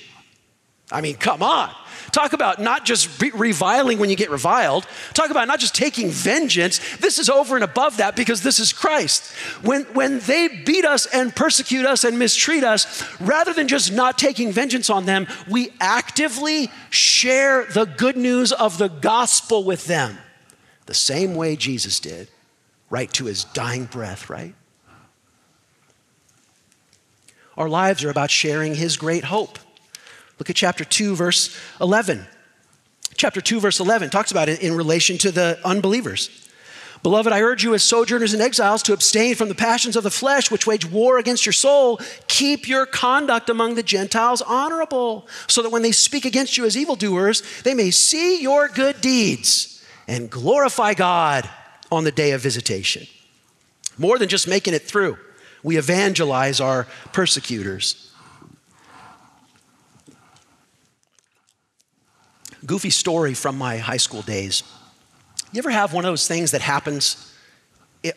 I 0.90 1.01
mean, 1.01 1.16
come 1.16 1.42
on. 1.42 1.71
Talk 2.12 2.33
about 2.33 2.61
not 2.61 2.85
just 2.85 3.21
re- 3.21 3.33
reviling 3.35 3.99
when 3.99 4.09
you 4.09 4.16
get 4.16 4.31
reviled. 4.31 4.87
Talk 5.12 5.31
about 5.31 5.49
not 5.49 5.59
just 5.59 5.75
taking 5.75 6.09
vengeance. 6.09 6.97
This 6.97 7.19
is 7.19 7.29
over 7.29 7.57
and 7.57 7.64
above 7.64 7.99
that 7.99 8.16
because 8.16 8.42
this 8.42 8.59
is 8.59 8.73
Christ. 8.73 9.33
When, 9.62 9.83
when 9.92 10.21
they 10.21 10.49
beat 10.49 10.85
us 10.85 11.07
and 11.07 11.35
persecute 11.35 11.85
us 11.85 12.05
and 12.05 12.19
mistreat 12.19 12.64
us, 12.64 13.05
rather 13.21 13.53
than 13.53 13.69
just 13.69 13.92
not 13.92 14.16
taking 14.16 14.53
vengeance 14.53 14.88
on 14.88 15.05
them, 15.05 15.27
we 15.51 15.73
actively 15.81 16.71
share 16.90 17.64
the 17.66 17.85
good 17.85 18.16
news 18.16 18.53
of 18.53 18.79
the 18.79 18.88
gospel 18.88 19.64
with 19.64 19.87
them. 19.87 20.16
The 20.87 20.95
same 20.95 21.35
way 21.35 21.57
Jesus 21.57 21.99
did, 21.99 22.29
right 22.88 23.12
to 23.14 23.27
his 23.27 23.45
dying 23.45 23.87
breath, 23.87 24.31
right? 24.31 24.55
Our 27.57 27.69
lives 27.69 28.05
are 28.05 28.11
about 28.11 28.31
sharing 28.31 28.75
his 28.75 28.97
great 28.97 29.25
hope. 29.25 29.59
Look 30.38 30.51
at 30.51 30.57
chapter 30.57 30.85
2, 30.85 31.16
verse 31.16 31.57
11. 31.81 32.27
Chapter 33.16 33.40
2, 33.40 33.61
verse 33.61 33.81
11 33.81 34.11
talks 34.11 34.31
about 34.31 34.49
it 34.49 34.61
in 34.61 34.77
relation 34.77 35.16
to 35.19 35.31
the 35.31 35.59
unbelievers. 35.64 36.47
Beloved, 37.03 37.33
I 37.33 37.40
urge 37.40 37.62
you 37.62 37.75
as 37.75 37.83
sojourners 37.83 38.33
and 38.33 38.42
exiles 38.42 38.83
to 38.85 38.92
abstain 38.92 39.35
from 39.37 39.49
the 39.49 39.55
passions 39.55 39.97
of 39.97 40.03
the 40.03 40.11
flesh 40.11 40.51
which 40.51 40.66
wage 40.66 40.85
war 40.85 41.19
against 41.19 41.47
your 41.47 41.53
soul. 41.53 42.01
Keep 42.27 42.69
your 42.69 42.85
conduct 42.85 43.49
among 43.49 43.75
the 43.75 43.83
Gentiles 43.83 44.42
honorable, 44.42 45.27
so 45.47 45.62
that 45.62 45.71
when 45.71 45.83
they 45.83 45.92
speak 45.92 46.25
against 46.25 46.57
you 46.57 46.64
as 46.64 46.77
evildoers, 46.77 47.42
they 47.62 47.75
may 47.75 47.90
see 47.90 48.42
your 48.42 48.69
good 48.69 49.01
deeds 49.01 49.85
and 50.09 50.31
glorify 50.31 50.95
God 50.95 51.49
on 51.92 52.05
the 52.05 52.12
day 52.12 52.33
of 52.33 52.40
visitation. 52.40 53.07
More 53.99 54.19
than 54.19 54.29
just 54.29 54.49
making 54.49 54.75
it 54.75 54.83
through, 54.83 55.16
we 55.66 55.76
evangelize 55.76 56.61
our 56.61 56.87
persecutors. 57.12 58.05
goofy 62.64 62.90
story 62.90 63.33
from 63.33 63.57
my 63.57 63.76
high 63.76 63.96
school 63.96 64.22
days. 64.22 64.64
You 65.52 65.59
ever 65.59 65.70
have 65.70 65.92
one 65.92 66.05
of 66.05 66.11
those 66.11 66.26
things 66.26 66.50
that 66.50 66.61
happens 66.61 67.33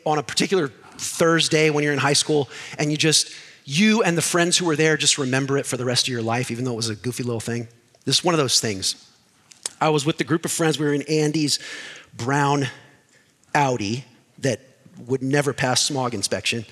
on 0.06 0.18
a 0.18 0.24
particular 0.24 0.70
Thursday 0.98 1.70
when 1.70 1.84
you're 1.84 1.94
in 1.94 2.00
high 2.00 2.14
school 2.14 2.50
and 2.80 2.90
you 2.90 2.98
just, 2.98 3.32
you 3.64 4.02
and 4.02 4.18
the 4.18 4.24
friends 4.24 4.58
who 4.58 4.66
were 4.66 4.76
there 4.76 4.98
just 4.98 5.20
remember 5.20 5.56
it 5.60 5.68
for 5.68 5.78
the 5.78 5.86
rest 5.86 6.08
of 6.08 6.12
your 6.12 6.24
life, 6.24 6.50
even 6.50 6.66
though 6.66 6.74
it 6.74 6.78
was 6.78 6.90
a 6.90 6.96
goofy 6.96 7.22
little 7.22 7.40
thing? 7.40 7.68
This 8.06 8.20
is 8.20 8.24
one 8.24 8.34
of 8.34 8.40
those 8.40 8.60
things. 8.60 9.08
I 9.80 9.90
was 9.90 10.04
with 10.04 10.18
the 10.18 10.24
group 10.24 10.46
of 10.46 10.52
friends, 10.52 10.80
we 10.80 10.86
were 10.88 10.94
in 10.94 11.04
Andy's 11.04 11.60
brown 12.16 12.68
Audi 13.54 14.06
that 14.40 14.62
would 15.08 15.22
never 15.22 15.54
pass 15.54 15.82
smog 15.82 16.14
inspection. 16.14 16.66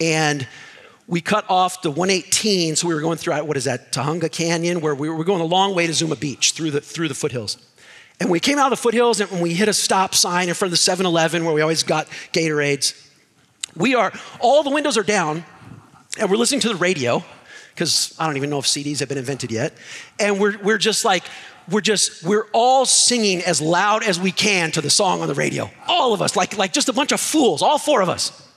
And 0.00 0.46
we 1.06 1.20
cut 1.20 1.44
off 1.48 1.82
the 1.82 1.90
118, 1.90 2.76
so 2.76 2.86
we 2.86 2.94
were 2.94 3.00
going 3.00 3.18
through, 3.18 3.34
what 3.44 3.56
is 3.56 3.64
that, 3.64 3.92
Tujunga 3.92 4.30
Canyon, 4.30 4.80
where 4.80 4.94
we 4.94 5.10
were 5.10 5.24
going 5.24 5.40
a 5.40 5.44
long 5.44 5.74
way 5.74 5.86
to 5.86 5.92
Zuma 5.92 6.16
Beach 6.16 6.52
through 6.52 6.70
the, 6.70 6.80
through 6.80 7.08
the 7.08 7.14
foothills. 7.14 7.58
And 8.20 8.30
we 8.30 8.38
came 8.38 8.58
out 8.58 8.70
of 8.72 8.78
the 8.78 8.82
foothills 8.82 9.20
and 9.20 9.40
we 9.40 9.54
hit 9.54 9.66
a 9.66 9.72
stop 9.72 10.14
sign 10.14 10.48
in 10.48 10.54
front 10.54 10.68
of 10.68 10.72
the 10.72 10.76
7 10.76 11.04
Eleven 11.04 11.44
where 11.44 11.54
we 11.54 11.62
always 11.62 11.82
got 11.82 12.06
Gatorades. 12.32 13.08
We 13.74 13.94
are, 13.94 14.12
all 14.40 14.62
the 14.62 14.70
windows 14.70 14.96
are 14.96 15.02
down, 15.02 15.44
and 16.18 16.30
we're 16.30 16.36
listening 16.36 16.60
to 16.60 16.68
the 16.68 16.76
radio, 16.76 17.24
because 17.74 18.14
I 18.18 18.26
don't 18.26 18.36
even 18.36 18.50
know 18.50 18.58
if 18.58 18.66
CDs 18.66 19.00
have 19.00 19.08
been 19.08 19.18
invented 19.18 19.50
yet. 19.50 19.74
And 20.18 20.38
we're, 20.38 20.58
we're 20.58 20.78
just 20.78 21.04
like, 21.04 21.24
we're 21.68 21.80
just, 21.80 22.22
we're 22.22 22.46
all 22.52 22.84
singing 22.84 23.42
as 23.42 23.60
loud 23.60 24.04
as 24.04 24.20
we 24.20 24.32
can 24.32 24.70
to 24.72 24.80
the 24.80 24.90
song 24.90 25.22
on 25.22 25.28
the 25.28 25.34
radio. 25.34 25.70
All 25.88 26.12
of 26.12 26.20
us, 26.20 26.36
like, 26.36 26.56
like 26.58 26.72
just 26.72 26.88
a 26.88 26.92
bunch 26.92 27.12
of 27.12 27.20
fools, 27.20 27.62
all 27.62 27.78
four 27.78 28.00
of 28.00 28.08
us. 28.08 28.49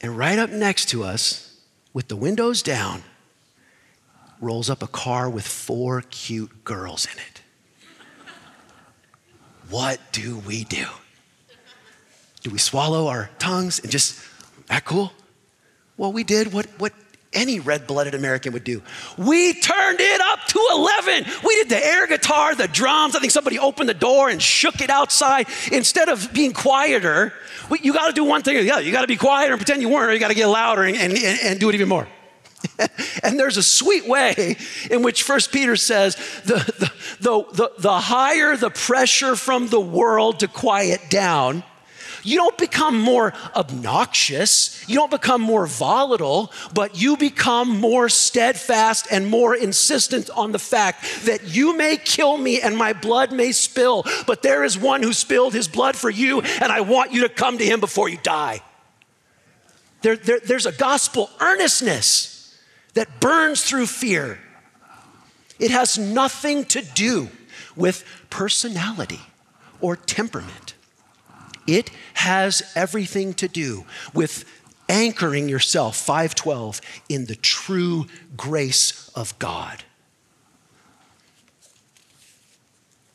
And 0.00 0.16
right 0.16 0.38
up 0.38 0.50
next 0.50 0.88
to 0.90 1.02
us, 1.02 1.60
with 1.92 2.08
the 2.08 2.16
windows 2.16 2.62
down, 2.62 3.02
rolls 4.40 4.70
up 4.70 4.82
a 4.82 4.86
car 4.86 5.28
with 5.28 5.46
four 5.46 6.02
cute 6.10 6.64
girls 6.64 7.06
in 7.06 7.18
it. 7.18 7.42
What 9.68 10.00
do 10.12 10.38
we 10.38 10.64
do? 10.64 10.86
Do 12.42 12.50
we 12.50 12.58
swallow 12.58 13.08
our 13.08 13.30
tongues 13.38 13.80
and 13.80 13.90
just 13.90 14.24
act 14.70 14.86
cool? 14.86 15.12
Well, 15.96 16.12
we 16.12 16.24
did 16.24 16.52
what, 16.52 16.66
what 16.78 16.92
any 17.38 17.60
red 17.60 17.86
blooded 17.86 18.14
American 18.14 18.52
would 18.52 18.64
do. 18.64 18.82
We 19.16 19.54
turned 19.54 20.00
it 20.00 20.20
up 20.20 20.44
to 20.48 20.66
11. 20.72 21.24
We 21.44 21.54
did 21.56 21.68
the 21.68 21.84
air 21.84 22.06
guitar, 22.06 22.54
the 22.54 22.68
drums. 22.68 23.16
I 23.16 23.20
think 23.20 23.32
somebody 23.32 23.58
opened 23.58 23.88
the 23.88 23.94
door 23.94 24.28
and 24.28 24.42
shook 24.42 24.80
it 24.80 24.90
outside. 24.90 25.46
Instead 25.72 26.08
of 26.08 26.32
being 26.32 26.52
quieter, 26.52 27.32
you 27.80 27.92
got 27.92 28.08
to 28.08 28.12
do 28.12 28.24
one 28.24 28.42
thing 28.42 28.56
or 28.56 28.62
the 28.62 28.72
other. 28.72 28.82
You 28.82 28.92
got 28.92 29.02
to 29.02 29.08
be 29.08 29.16
quieter 29.16 29.52
and 29.52 29.60
pretend 29.60 29.82
you 29.82 29.88
weren't, 29.88 30.10
or 30.10 30.14
you 30.14 30.20
got 30.20 30.28
to 30.28 30.34
get 30.34 30.46
louder 30.46 30.82
and, 30.82 30.96
and, 30.96 31.12
and 31.14 31.60
do 31.60 31.68
it 31.68 31.74
even 31.74 31.88
more. 31.88 32.08
and 33.22 33.38
there's 33.38 33.56
a 33.56 33.62
sweet 33.62 34.06
way 34.06 34.56
in 34.90 35.02
which 35.02 35.22
First 35.22 35.52
Peter 35.52 35.76
says 35.76 36.16
the, 36.44 36.56
the, 36.78 36.92
the, 37.20 37.44
the, 37.52 37.72
the 37.78 37.98
higher 37.98 38.56
the 38.56 38.70
pressure 38.70 39.36
from 39.36 39.68
the 39.68 39.80
world 39.80 40.40
to 40.40 40.48
quiet 40.48 41.00
down, 41.08 41.62
you 42.28 42.36
don't 42.36 42.58
become 42.58 42.98
more 42.98 43.32
obnoxious, 43.56 44.86
you 44.88 44.94
don't 44.96 45.10
become 45.10 45.40
more 45.40 45.66
volatile, 45.66 46.52
but 46.74 47.00
you 47.00 47.16
become 47.16 47.68
more 47.80 48.08
steadfast 48.08 49.06
and 49.10 49.26
more 49.26 49.54
insistent 49.54 50.28
on 50.30 50.52
the 50.52 50.58
fact 50.58 51.04
that 51.24 51.54
you 51.54 51.76
may 51.76 51.96
kill 51.96 52.36
me 52.36 52.60
and 52.60 52.76
my 52.76 52.92
blood 52.92 53.32
may 53.32 53.52
spill, 53.52 54.04
but 54.26 54.42
there 54.42 54.62
is 54.62 54.78
one 54.78 55.02
who 55.02 55.12
spilled 55.12 55.54
his 55.54 55.68
blood 55.68 55.96
for 55.96 56.10
you, 56.10 56.40
and 56.40 56.70
I 56.70 56.82
want 56.82 57.12
you 57.12 57.22
to 57.22 57.28
come 57.28 57.58
to 57.58 57.64
him 57.64 57.80
before 57.80 58.08
you 58.08 58.18
die. 58.22 58.60
There, 60.02 60.16
there, 60.16 60.40
there's 60.40 60.66
a 60.66 60.72
gospel 60.72 61.30
earnestness 61.40 62.56
that 62.94 63.20
burns 63.20 63.62
through 63.62 63.86
fear. 63.86 64.38
It 65.58 65.70
has 65.70 65.98
nothing 65.98 66.64
to 66.66 66.82
do 66.82 67.28
with 67.74 68.04
personality 68.30 69.20
or 69.80 69.96
temperament. 69.96 70.67
It 71.68 71.90
has 72.14 72.62
everything 72.74 73.34
to 73.34 73.46
do 73.46 73.84
with 74.14 74.44
anchoring 74.88 75.48
yourself 75.48 75.96
512 75.96 76.80
in 77.08 77.26
the 77.26 77.36
true 77.36 78.06
grace 78.36 79.10
of 79.14 79.38
God. 79.38 79.84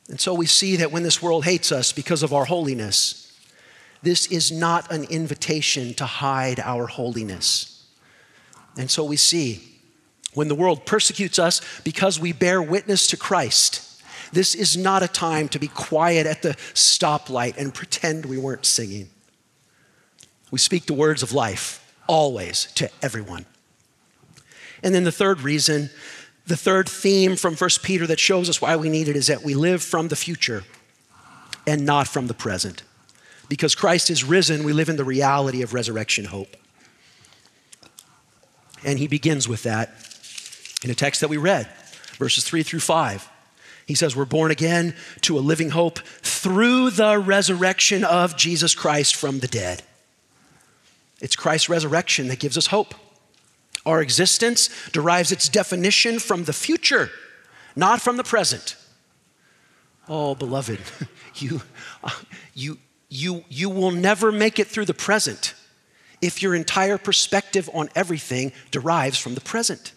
And 0.08 0.22
so 0.22 0.34
we 0.36 0.46
see 0.46 0.76
that 0.76 0.92
when 0.92 1.02
this 1.02 1.22
world 1.22 1.46
hates 1.46 1.72
us 1.72 1.92
because 1.92 2.22
of 2.22 2.32
our 2.32 2.46
holiness, 2.46 3.36
this 4.04 4.28
is 4.28 4.52
not 4.52 4.92
an 4.92 5.06
invitation 5.06 5.96
to 5.96 6.06
hide 6.06 6.60
our 6.60 6.86
holiness. 6.86 7.86
And 8.78 8.92
so 8.92 9.04
we 9.04 9.16
see 9.16 9.64
when 10.34 10.48
the 10.48 10.56
world 10.56 10.86
persecutes 10.86 11.40
us 11.40 11.62
because 11.84 12.20
we 12.20 12.34
bear 12.34 12.62
witness 12.62 13.08
to 13.08 13.18
Christ, 13.18 13.93
this 14.34 14.56
is 14.56 14.76
not 14.76 15.04
a 15.04 15.08
time 15.08 15.48
to 15.50 15.60
be 15.60 15.68
quiet 15.68 16.26
at 16.26 16.42
the 16.42 16.56
stoplight 16.74 17.56
and 17.58 17.74
pretend 17.74 18.26
we 18.26 18.38
weren't 18.38 18.66
singing. 18.66 19.10
We 20.52 20.60
speak 20.60 20.88
the 20.88 20.94
words 20.94 21.24
of 21.24 21.34
life 21.34 21.80
always 22.08 22.66
to 22.74 22.90
everyone. 23.02 23.46
And 24.82 24.94
then 24.94 25.04
the 25.04 25.12
third 25.12 25.42
reason, 25.42 25.90
the 26.46 26.58
third 26.58 26.90
theme 26.90 27.36
from 27.36 27.56
1 27.56 27.70
Peter 27.84 28.06
that 28.08 28.20
shows 28.20 28.50
us 28.50 28.62
why 28.62 28.76
we 28.76 28.90
need 28.90 29.08
it 29.08 29.16
is 29.16 29.28
that 29.28 29.44
we 29.44 29.54
live 29.54 29.82
from 29.82 30.10
the 30.10 30.16
future 30.16 30.64
and 31.66 31.86
not 31.86 32.08
from 32.08 32.28
the 32.28 32.34
present. 32.34 32.84
Because 33.50 33.76
Christ 33.76 34.10
is 34.10 34.24
risen, 34.24 34.64
we 34.64 34.74
live 34.74 34.90
in 34.90 34.96
the 34.96 35.04
reality 35.04 35.62
of 35.62 35.74
resurrection 35.74 36.26
hope. 36.26 36.56
And 38.84 39.00
he 39.00 39.08
begins 39.08 39.48
with 39.48 39.64
that 39.64 39.94
in 40.84 40.90
a 40.90 40.96
text 40.96 41.22
that 41.22 41.30
we 41.30 41.38
read, 41.38 41.70
verses 42.18 42.44
3 42.44 42.64
through 42.64 42.82
5. 42.82 43.30
He 43.86 43.96
says 43.96 44.16
we're 44.16 44.26
born 44.26 44.52
again 44.52 44.96
to 45.22 45.38
a 45.38 45.42
living 45.42 45.72
hope 45.72 46.00
through 46.00 46.92
the 46.92 47.18
resurrection 47.18 48.04
of 48.04 48.38
Jesus 48.38 48.76
Christ 48.76 49.16
from 49.16 49.40
the 49.40 49.48
dead. 49.48 49.84
It's 51.20 51.36
Christ's 51.36 51.70
resurrection 51.70 52.28
that 52.28 52.40
gives 52.40 52.58
us 52.58 52.68
hope. 52.68 52.96
Our 53.86 54.02
existence 54.02 54.70
derives 54.92 55.32
its 55.32 55.50
definition 55.50 56.20
from 56.20 56.46
the 56.46 56.54
future, 56.54 57.10
not 57.76 58.02
from 58.02 58.18
the 58.18 58.24
present. 58.24 58.76
Oh, 60.08 60.36
beloved, 60.36 60.80
you, 61.36 61.62
uh, 62.04 62.10
you, 62.54 62.78
you, 63.10 63.44
you 63.50 63.70
will 63.70 63.92
never 63.92 64.32
make 64.32 64.60
it 64.60 64.68
through 64.68 64.86
the 64.86 64.94
present 64.94 65.54
if 66.22 66.42
your 66.42 66.56
entire 66.56 66.98
perspective 66.98 67.70
on 67.74 67.90
everything 67.96 68.54
derives 68.72 69.18
from 69.18 69.36
the 69.36 69.42
present. 69.42 69.92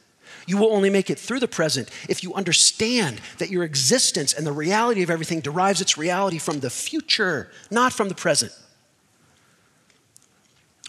You 0.47 0.57
will 0.57 0.72
only 0.72 0.90
make 0.90 1.11
it 1.11 1.18
through 1.18 1.40
the 1.40 1.49
present 1.49 1.90
if 2.09 2.22
you 2.22 2.32
understand 2.34 3.20
that 3.38 3.51
your 3.51 3.64
existence 3.64 4.32
and 4.32 4.47
the 4.47 4.53
reality 4.53 5.03
of 5.03 5.11
everything 5.11 5.40
derives 5.40 5.80
its 5.80 5.99
reality 5.99 6.38
from 6.38 6.61
the 6.61 6.70
future, 6.70 7.51
not 7.70 7.92
from 7.92 8.09
the 8.09 8.14
present. 8.14 8.53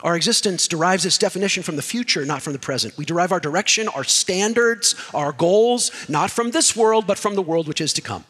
Our 0.03 0.15
existence 0.15 0.67
derives 0.67 1.05
its 1.07 1.17
definition 1.17 1.63
from 1.63 1.75
the 1.75 1.81
future, 1.81 2.23
not 2.23 2.43
from 2.43 2.53
the 2.53 2.59
present. 2.59 2.95
We 2.97 3.05
derive 3.05 3.31
our 3.31 3.39
direction, 3.39 3.87
our 3.87 4.03
standards, 4.03 4.93
our 5.11 5.31
goals, 5.31 5.91
not 6.07 6.29
from 6.29 6.51
this 6.51 6.75
world, 6.75 7.07
but 7.07 7.17
from 7.17 7.33
the 7.33 7.41
world 7.41 7.67
which 7.67 7.81
is 7.81 7.93
to 7.93 8.01
come. 8.01 8.23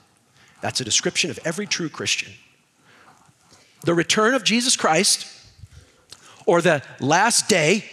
That's 0.61 0.79
a 0.79 0.85
description 0.85 1.29
of 1.29 1.39
every 1.43 1.67
true 1.67 1.89
Christian. 1.89 2.31
The 3.83 3.93
return 3.93 4.33
of 4.33 4.45
Jesus 4.45 4.77
Christ, 4.77 5.27
or 6.45 6.61
the 6.61 6.81
last 7.01 7.49
day, 7.49 7.83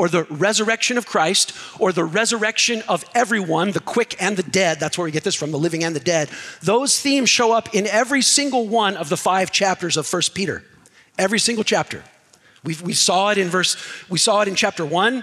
or 0.00 0.08
the 0.08 0.24
resurrection 0.30 0.96
of 0.96 1.04
Christ, 1.04 1.52
or 1.78 1.92
the 1.92 2.04
resurrection 2.04 2.82
of 2.88 3.04
everyone, 3.14 3.72
the 3.72 3.80
quick 3.80 4.16
and 4.18 4.34
the 4.34 4.42
dead. 4.42 4.80
That's 4.80 4.96
where 4.96 5.04
we 5.04 5.10
get 5.10 5.24
this 5.24 5.34
from, 5.34 5.50
the 5.50 5.58
living 5.58 5.84
and 5.84 5.94
the 5.94 6.00
dead. 6.00 6.30
Those 6.62 6.98
themes 6.98 7.28
show 7.28 7.52
up 7.52 7.74
in 7.74 7.86
every 7.86 8.22
single 8.22 8.66
one 8.66 8.96
of 8.96 9.10
the 9.10 9.18
five 9.18 9.52
chapters 9.52 9.98
of 9.98 10.10
1 10.10 10.22
Peter. 10.32 10.64
Every 11.18 11.38
single 11.38 11.64
chapter. 11.64 12.02
We, 12.64 12.78
we 12.82 12.94
saw 12.94 13.28
it 13.28 13.36
in 13.36 13.48
verse, 13.48 13.76
we 14.08 14.16
saw 14.16 14.40
it 14.40 14.48
in 14.48 14.54
chapter 14.54 14.86
one. 14.86 15.22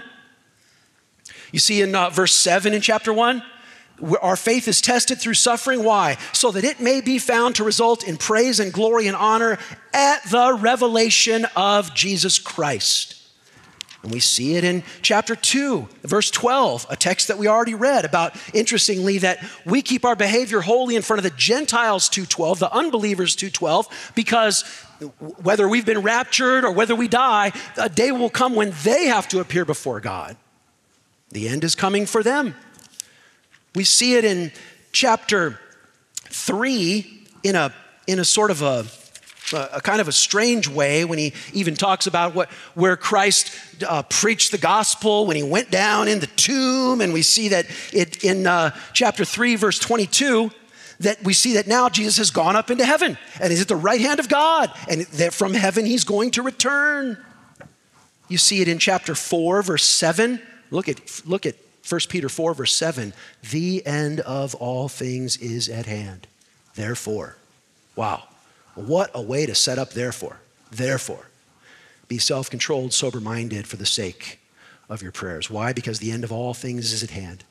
You 1.50 1.58
see 1.58 1.82
in 1.82 1.92
uh, 1.96 2.10
verse 2.10 2.32
seven 2.32 2.72
in 2.72 2.80
chapter 2.80 3.12
one, 3.12 3.42
our 4.22 4.36
faith 4.36 4.68
is 4.68 4.80
tested 4.80 5.18
through 5.20 5.34
suffering. 5.34 5.82
Why? 5.82 6.18
So 6.32 6.52
that 6.52 6.62
it 6.62 6.78
may 6.78 7.00
be 7.00 7.18
found 7.18 7.56
to 7.56 7.64
result 7.64 8.06
in 8.06 8.16
praise 8.16 8.60
and 8.60 8.72
glory 8.72 9.08
and 9.08 9.16
honor 9.16 9.58
at 9.92 10.22
the 10.30 10.56
revelation 10.60 11.48
of 11.56 11.96
Jesus 11.96 12.38
Christ. 12.38 13.17
And 14.02 14.12
we 14.12 14.20
see 14.20 14.54
it 14.54 14.62
in 14.62 14.84
chapter 15.02 15.34
2, 15.34 15.88
verse 16.02 16.30
12, 16.30 16.86
a 16.88 16.96
text 16.96 17.28
that 17.28 17.38
we 17.38 17.48
already 17.48 17.74
read 17.74 18.04
about, 18.04 18.36
interestingly, 18.54 19.18
that 19.18 19.44
we 19.64 19.82
keep 19.82 20.04
our 20.04 20.14
behavior 20.14 20.60
holy 20.60 20.94
in 20.94 21.02
front 21.02 21.18
of 21.18 21.24
the 21.24 21.36
Gentiles 21.36 22.08
2.12, 22.08 22.60
the 22.60 22.72
unbelievers 22.72 23.34
2.12, 23.34 24.14
because 24.14 24.62
whether 25.42 25.68
we've 25.68 25.86
been 25.86 26.02
raptured 26.02 26.64
or 26.64 26.70
whether 26.70 26.94
we 26.94 27.08
die, 27.08 27.52
a 27.76 27.88
day 27.88 28.12
will 28.12 28.30
come 28.30 28.54
when 28.54 28.72
they 28.84 29.06
have 29.06 29.26
to 29.28 29.40
appear 29.40 29.64
before 29.64 30.00
God. 30.00 30.36
The 31.30 31.48
end 31.48 31.64
is 31.64 31.74
coming 31.74 32.06
for 32.06 32.22
them. 32.22 32.54
We 33.74 33.84
see 33.84 34.14
it 34.14 34.24
in 34.24 34.52
chapter 34.92 35.58
3 36.30 37.26
in 37.42 37.56
a, 37.56 37.74
in 38.06 38.18
a 38.18 38.24
sort 38.24 38.50
of 38.50 38.62
a 38.62 38.84
a, 39.52 39.80
kind 39.82 40.00
of 40.00 40.08
a 40.08 40.12
strange 40.12 40.68
way 40.68 41.04
when 41.04 41.18
he 41.18 41.32
even 41.52 41.74
talks 41.74 42.06
about 42.06 42.34
what, 42.34 42.50
where 42.74 42.96
Christ 42.96 43.56
uh, 43.86 44.02
preached 44.04 44.52
the 44.52 44.58
gospel 44.58 45.26
when 45.26 45.36
he 45.36 45.42
went 45.42 45.70
down 45.70 46.08
in 46.08 46.20
the 46.20 46.26
tomb. 46.26 47.00
And 47.00 47.12
we 47.12 47.22
see 47.22 47.48
that 47.48 47.66
it, 47.92 48.24
in 48.24 48.46
uh, 48.46 48.76
chapter 48.92 49.24
3, 49.24 49.56
verse 49.56 49.78
22, 49.78 50.50
that 51.00 51.22
we 51.22 51.32
see 51.32 51.54
that 51.54 51.66
now 51.66 51.88
Jesus 51.88 52.16
has 52.16 52.30
gone 52.30 52.56
up 52.56 52.70
into 52.70 52.84
heaven 52.84 53.16
and 53.40 53.52
is 53.52 53.60
at 53.60 53.68
the 53.68 53.76
right 53.76 54.00
hand 54.00 54.20
of 54.20 54.28
God. 54.28 54.72
And 54.88 55.02
that 55.02 55.32
from 55.32 55.54
heaven 55.54 55.86
he's 55.86 56.04
going 56.04 56.32
to 56.32 56.42
return. 56.42 57.22
You 58.28 58.38
see 58.38 58.60
it 58.60 58.68
in 58.68 58.78
chapter 58.78 59.14
4, 59.14 59.62
verse 59.62 59.84
7. 59.84 60.40
Look 60.70 60.88
at, 60.88 61.22
look 61.24 61.46
at 61.46 61.54
1 61.88 62.00
Peter 62.08 62.28
4, 62.28 62.54
verse 62.54 62.74
7. 62.74 63.14
The 63.50 63.86
end 63.86 64.20
of 64.20 64.54
all 64.56 64.88
things 64.88 65.36
is 65.38 65.68
at 65.68 65.86
hand. 65.86 66.26
Therefore, 66.74 67.36
wow. 67.96 68.27
What 68.86 69.10
a 69.12 69.20
way 69.20 69.44
to 69.44 69.54
set 69.54 69.78
up 69.78 69.90
therefore. 69.90 70.40
Therefore, 70.70 71.28
be 72.06 72.18
self 72.18 72.48
controlled, 72.48 72.92
sober 72.92 73.20
minded 73.20 73.66
for 73.66 73.76
the 73.76 73.86
sake 73.86 74.40
of 74.88 75.02
your 75.02 75.12
prayers. 75.12 75.50
Why? 75.50 75.72
Because 75.72 75.98
the 75.98 76.12
end 76.12 76.24
of 76.24 76.32
all 76.32 76.54
things 76.54 76.92
is 76.92 77.02
at 77.02 77.10
hand. 77.10 77.44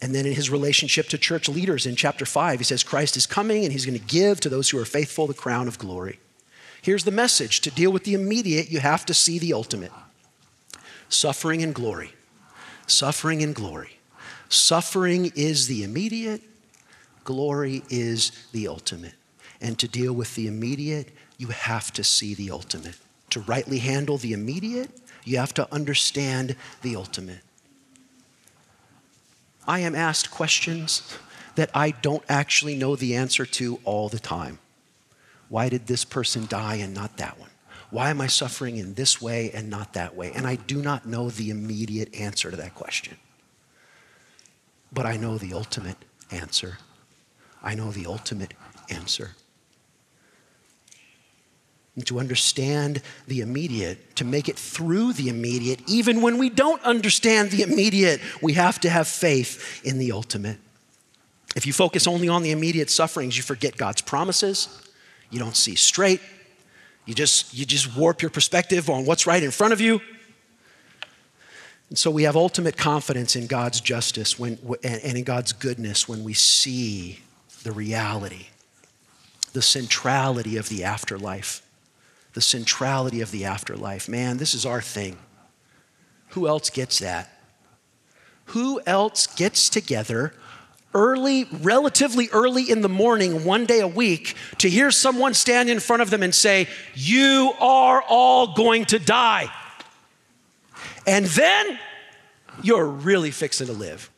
And 0.00 0.14
then 0.14 0.26
in 0.26 0.34
his 0.34 0.50
relationship 0.50 1.08
to 1.08 1.18
church 1.18 1.48
leaders 1.48 1.86
in 1.86 1.96
chapter 1.96 2.24
5, 2.24 2.60
he 2.60 2.64
says, 2.64 2.84
Christ 2.84 3.16
is 3.16 3.26
coming 3.26 3.64
and 3.64 3.72
he's 3.72 3.84
going 3.84 3.98
to 3.98 4.04
give 4.04 4.38
to 4.40 4.48
those 4.48 4.70
who 4.70 4.78
are 4.78 4.84
faithful 4.84 5.26
the 5.26 5.34
crown 5.34 5.66
of 5.66 5.78
glory. 5.78 6.20
Here's 6.82 7.04
the 7.04 7.10
message 7.10 7.60
to 7.62 7.70
deal 7.70 7.90
with 7.90 8.04
the 8.04 8.14
immediate, 8.14 8.70
you 8.70 8.78
have 8.78 9.04
to 9.06 9.14
see 9.14 9.38
the 9.38 9.52
ultimate 9.52 9.92
suffering 11.08 11.62
and 11.62 11.74
glory. 11.74 12.12
Suffering 12.86 13.42
and 13.42 13.54
glory. 13.54 13.98
Suffering 14.50 15.32
is 15.34 15.66
the 15.66 15.82
immediate, 15.82 16.42
glory 17.24 17.82
is 17.88 18.32
the 18.52 18.68
ultimate. 18.68 19.17
And 19.60 19.78
to 19.78 19.88
deal 19.88 20.12
with 20.12 20.34
the 20.34 20.46
immediate, 20.46 21.10
you 21.36 21.48
have 21.48 21.92
to 21.94 22.04
see 22.04 22.34
the 22.34 22.50
ultimate. 22.50 22.96
To 23.30 23.40
rightly 23.40 23.78
handle 23.78 24.16
the 24.16 24.32
immediate, 24.32 24.90
you 25.24 25.38
have 25.38 25.54
to 25.54 25.72
understand 25.72 26.56
the 26.82 26.96
ultimate. 26.96 27.40
I 29.66 29.80
am 29.80 29.94
asked 29.94 30.30
questions 30.30 31.18
that 31.56 31.70
I 31.74 31.90
don't 31.90 32.22
actually 32.28 32.76
know 32.76 32.96
the 32.96 33.16
answer 33.16 33.44
to 33.44 33.80
all 33.84 34.08
the 34.08 34.18
time. 34.18 34.58
Why 35.48 35.68
did 35.68 35.86
this 35.86 36.04
person 36.04 36.46
die 36.46 36.76
and 36.76 36.94
not 36.94 37.16
that 37.18 37.38
one? 37.38 37.50
Why 37.90 38.10
am 38.10 38.20
I 38.20 38.26
suffering 38.26 38.76
in 38.76 38.94
this 38.94 39.20
way 39.20 39.50
and 39.50 39.68
not 39.68 39.94
that 39.94 40.14
way? 40.14 40.32
And 40.34 40.46
I 40.46 40.56
do 40.56 40.80
not 40.80 41.06
know 41.06 41.30
the 41.30 41.50
immediate 41.50 42.14
answer 42.14 42.50
to 42.50 42.56
that 42.56 42.74
question. 42.74 43.16
But 44.92 45.06
I 45.06 45.16
know 45.16 45.36
the 45.36 45.54
ultimate 45.54 45.96
answer. 46.30 46.78
I 47.62 47.74
know 47.74 47.90
the 47.90 48.06
ultimate 48.06 48.54
answer 48.90 49.32
and 51.98 52.06
to 52.06 52.20
understand 52.20 53.02
the 53.26 53.40
immediate, 53.40 54.14
to 54.14 54.24
make 54.24 54.48
it 54.48 54.56
through 54.56 55.12
the 55.14 55.28
immediate, 55.28 55.80
even 55.88 56.22
when 56.22 56.38
we 56.38 56.48
don't 56.48 56.80
understand 56.84 57.50
the 57.50 57.62
immediate, 57.62 58.20
we 58.40 58.52
have 58.52 58.78
to 58.78 58.88
have 58.88 59.08
faith 59.08 59.80
in 59.84 59.98
the 59.98 60.12
ultimate. 60.12 60.58
If 61.56 61.66
you 61.66 61.72
focus 61.72 62.06
only 62.06 62.28
on 62.28 62.44
the 62.44 62.52
immediate 62.52 62.88
sufferings, 62.88 63.36
you 63.36 63.42
forget 63.42 63.76
God's 63.76 64.00
promises, 64.00 64.68
you 65.30 65.40
don't 65.40 65.56
see 65.56 65.74
straight, 65.74 66.20
you 67.04 67.14
just, 67.14 67.52
you 67.52 67.66
just 67.66 67.96
warp 67.96 68.22
your 68.22 68.30
perspective 68.30 68.88
on 68.88 69.04
what's 69.04 69.26
right 69.26 69.42
in 69.42 69.50
front 69.50 69.72
of 69.72 69.80
you. 69.80 70.00
And 71.88 71.98
so 71.98 72.12
we 72.12 72.22
have 72.22 72.36
ultimate 72.36 72.76
confidence 72.76 73.34
in 73.34 73.48
God's 73.48 73.80
justice 73.80 74.38
when, 74.38 74.56
and 74.84 75.16
in 75.18 75.24
God's 75.24 75.52
goodness 75.52 76.08
when 76.08 76.22
we 76.22 76.34
see 76.34 77.18
the 77.64 77.72
reality, 77.72 78.46
the 79.52 79.62
centrality 79.62 80.56
of 80.56 80.68
the 80.68 80.84
afterlife 80.84 81.62
the 82.38 82.42
centrality 82.42 83.20
of 83.20 83.32
the 83.32 83.44
afterlife. 83.44 84.08
Man, 84.08 84.36
this 84.36 84.54
is 84.54 84.64
our 84.64 84.80
thing. 84.80 85.18
Who 86.28 86.46
else 86.46 86.70
gets 86.70 87.00
that? 87.00 87.28
Who 88.54 88.80
else 88.86 89.26
gets 89.26 89.68
together 89.68 90.32
early, 90.94 91.48
relatively 91.50 92.28
early 92.30 92.70
in 92.70 92.80
the 92.80 92.88
morning, 92.88 93.44
one 93.44 93.66
day 93.66 93.80
a 93.80 93.88
week, 93.88 94.36
to 94.58 94.70
hear 94.70 94.92
someone 94.92 95.34
stand 95.34 95.68
in 95.68 95.80
front 95.80 96.00
of 96.00 96.10
them 96.10 96.22
and 96.22 96.32
say, 96.32 96.68
You 96.94 97.54
are 97.58 98.04
all 98.08 98.54
going 98.54 98.84
to 98.84 99.00
die. 99.00 99.50
And 101.08 101.26
then 101.26 101.76
you're 102.62 102.86
really 102.86 103.32
fixing 103.32 103.66
to 103.66 103.72
live. 103.72 104.12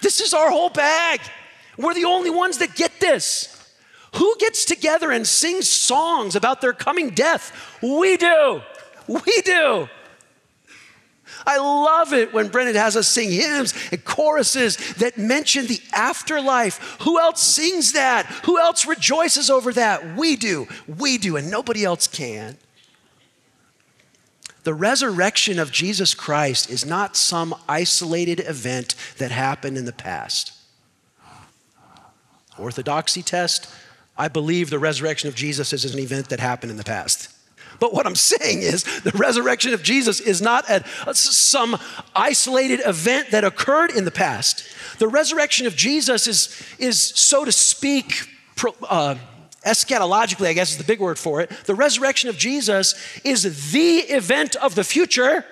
This 0.00 0.22
is 0.22 0.32
our 0.32 0.50
whole 0.50 0.70
bag. 0.70 1.20
We're 1.76 1.92
the 1.92 2.06
only 2.06 2.30
ones 2.30 2.56
that 2.58 2.76
get 2.76 2.98
this. 2.98 3.55
Who 4.16 4.36
gets 4.38 4.64
together 4.64 5.10
and 5.10 5.26
sings 5.26 5.68
songs 5.68 6.36
about 6.36 6.60
their 6.60 6.72
coming 6.72 7.10
death? 7.10 7.78
We 7.82 8.16
do. 8.16 8.62
We 9.06 9.42
do. 9.44 9.88
I 11.46 11.58
love 11.58 12.12
it 12.12 12.32
when 12.32 12.48
Brendan 12.48 12.76
has 12.76 12.96
us 12.96 13.08
sing 13.08 13.30
hymns 13.30 13.74
and 13.92 14.04
choruses 14.04 14.76
that 14.94 15.18
mention 15.18 15.66
the 15.66 15.80
afterlife. 15.92 16.96
Who 17.02 17.20
else 17.20 17.40
sings 17.42 17.92
that? 17.92 18.26
Who 18.44 18.58
else 18.58 18.86
rejoices 18.86 19.50
over 19.50 19.72
that? 19.74 20.16
We 20.16 20.36
do. 20.36 20.66
We 20.86 21.18
do, 21.18 21.36
and 21.36 21.50
nobody 21.50 21.84
else 21.84 22.06
can. 22.06 22.56
The 24.64 24.74
resurrection 24.74 25.58
of 25.58 25.70
Jesus 25.70 26.14
Christ 26.14 26.70
is 26.70 26.84
not 26.84 27.16
some 27.16 27.54
isolated 27.68 28.40
event 28.40 28.94
that 29.18 29.30
happened 29.30 29.76
in 29.76 29.84
the 29.84 29.92
past. 29.92 30.52
Orthodoxy 32.58 33.22
test 33.22 33.68
I 34.18 34.28
believe 34.28 34.70
the 34.70 34.78
resurrection 34.78 35.28
of 35.28 35.34
Jesus 35.34 35.72
is 35.72 35.84
an 35.92 36.00
event 36.00 36.30
that 36.30 36.40
happened 36.40 36.70
in 36.70 36.76
the 36.76 36.84
past. 36.84 37.28
But 37.78 37.92
what 37.92 38.06
I'm 38.06 38.14
saying 38.14 38.62
is 38.62 38.84
the 39.00 39.10
resurrection 39.12 39.74
of 39.74 39.82
Jesus 39.82 40.20
is 40.20 40.40
not 40.40 40.68
a, 40.70 40.82
some 41.14 41.76
isolated 42.14 42.80
event 42.86 43.30
that 43.30 43.44
occurred 43.44 43.90
in 43.90 44.04
the 44.04 44.10
past. 44.10 44.64
The 44.98 45.08
resurrection 45.08 45.66
of 45.66 45.76
Jesus 45.76 46.26
is, 46.26 46.76
is 46.78 47.00
so 47.00 47.44
to 47.44 47.52
speak, 47.52 48.28
uh, 48.88 49.16
eschatologically, 49.66 50.46
I 50.46 50.52
guess 50.54 50.72
is 50.72 50.78
the 50.78 50.84
big 50.84 51.00
word 51.00 51.18
for 51.18 51.40
it. 51.40 51.50
The 51.66 51.74
resurrection 51.74 52.30
of 52.30 52.38
Jesus 52.38 52.94
is 53.24 53.72
the 53.72 53.98
event 53.98 54.56
of 54.56 54.74
the 54.74 54.84
future 54.84 55.44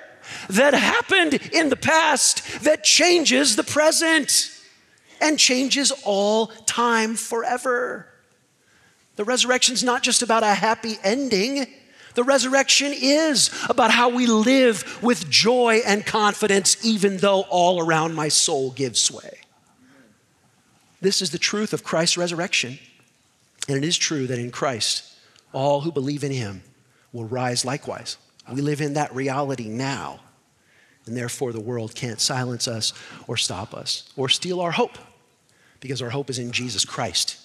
that 0.49 0.73
happened 0.73 1.35
in 1.53 1.69
the 1.69 1.77
past 1.77 2.62
that 2.62 2.85
changes 2.85 3.57
the 3.57 3.65
present 3.65 4.51
and 5.21 5.39
changes 5.39 5.93
all 6.05 6.47
time 6.67 7.17
forever. 7.17 8.09
The 9.17 9.25
resurrection 9.25 9.75
is 9.75 9.85
not 9.85 10.03
just 10.03 10.23
about 10.23 10.43
a 10.43 10.55
happy 10.55 10.97
ending. 11.03 11.67
The 12.15 12.25
resurrection 12.25 12.93
is 12.95 13.51
about 13.69 13.91
how 13.91 14.09
we 14.09 14.27
live 14.27 15.03
with 15.03 15.29
joy 15.31 15.81
and 15.87 16.05
confidence, 16.05 16.85
even 16.85 17.19
though 17.19 17.43
all 17.43 17.81
around 17.81 18.15
my 18.15 18.29
soul 18.29 18.71
gives 18.71 19.01
sway. 19.01 19.41
This 21.01 21.21
is 21.21 21.31
the 21.31 21.39
truth 21.39 21.73
of 21.73 21.85
Christ's 21.85 22.17
resurrection. 22.17 22.79
And 23.69 23.77
it 23.77 23.85
is 23.85 23.97
true 23.97 24.27
that 24.27 24.39
in 24.39 24.51
Christ, 24.51 25.12
all 25.53 25.81
who 25.81 25.93
believe 25.93 26.25
in 26.25 26.33
him 26.33 26.62
will 27.12 27.25
rise 27.25 27.65
likewise. 27.65 28.17
We 28.53 28.61
live 28.61 28.81
in 28.81 28.95
that 28.95 29.15
reality 29.15 29.69
now. 29.69 30.21
And 31.07 31.17
therefore, 31.17 31.53
the 31.53 31.61
world 31.61 31.95
can't 31.95 32.21
silence 32.21 32.67
us 32.67 32.93
or 33.27 33.37
stop 33.37 33.75
us 33.75 34.11
or 34.17 34.29
steal 34.29 34.61
our 34.61 34.71
hope 34.71 34.99
because 35.81 36.01
our 36.01 36.11
hope 36.11 36.31
is 36.31 36.39
in 36.39 36.51
Jesus 36.51 36.85
Christ 36.85 37.39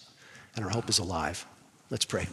and 0.55 0.63
our 0.63 0.71
hope 0.71 0.89
is 0.89 0.99
alive. 0.99 1.45
Let's 1.89 2.05
pray. 2.05 2.27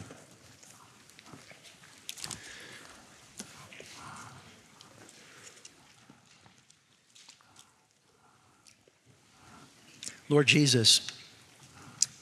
Lord 10.29 10.45
Jesus, 10.45 11.07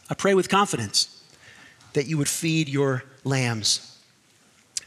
I 0.10 0.14
pray 0.14 0.34
with 0.34 0.48
confidence 0.48 1.24
that 1.94 2.06
you 2.06 2.18
would 2.18 2.30
feed 2.30 2.70
your 2.70 3.04
lambs, 3.24 4.00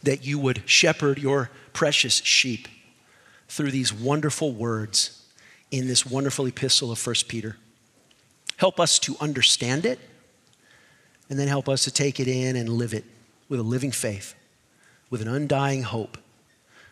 that 0.02 0.24
you 0.24 0.38
would 0.38 0.62
shepherd 0.66 1.18
your 1.18 1.50
precious 1.72 2.14
sheep 2.14 2.68
through 3.48 3.72
these 3.72 3.92
wonderful 3.92 4.52
words 4.52 5.26
in 5.70 5.88
this 5.88 6.06
wonderful 6.06 6.46
epistle 6.46 6.92
of 6.92 7.04
1 7.04 7.16
Peter. 7.26 7.56
Help 8.56 8.78
us 8.78 8.98
to 9.00 9.16
understand 9.20 9.84
it 9.84 9.98
and 11.28 11.38
then 11.38 11.48
help 11.48 11.68
us 11.68 11.84
to 11.84 11.90
take 11.90 12.20
it 12.20 12.28
in 12.28 12.56
and 12.56 12.68
live 12.68 12.94
it 12.94 13.04
with 13.48 13.60
a 13.60 13.62
living 13.62 13.92
faith, 13.92 14.34
with 15.10 15.22
an 15.22 15.28
undying 15.28 15.82
hope, 15.82 16.18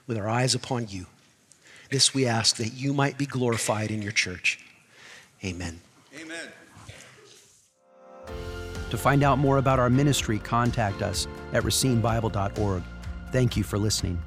with 0.07 0.17
our 0.17 0.29
eyes 0.29 0.55
upon 0.55 0.89
you. 0.89 1.07
This 1.91 2.15
we 2.15 2.27
ask 2.27 2.57
that 2.57 2.73
you 2.73 2.93
might 2.93 3.17
be 3.17 3.27
glorified 3.27 3.91
in 3.91 4.03
your 4.03 4.13
church. 4.13 4.59
Amen. 5.45 5.81
Amen. 6.21 6.49
To 8.91 8.97
find 8.97 9.23
out 9.23 9.39
more 9.39 9.59
about 9.59 9.79
our 9.79 9.91
ministry, 9.91 10.39
contact 10.39 11.03
us 11.03 11.27
at 11.53 11.63
racinebible.org. 11.63 12.83
Thank 13.33 13.57
you 13.57 13.65
for 13.65 13.79
listening. 13.79 14.21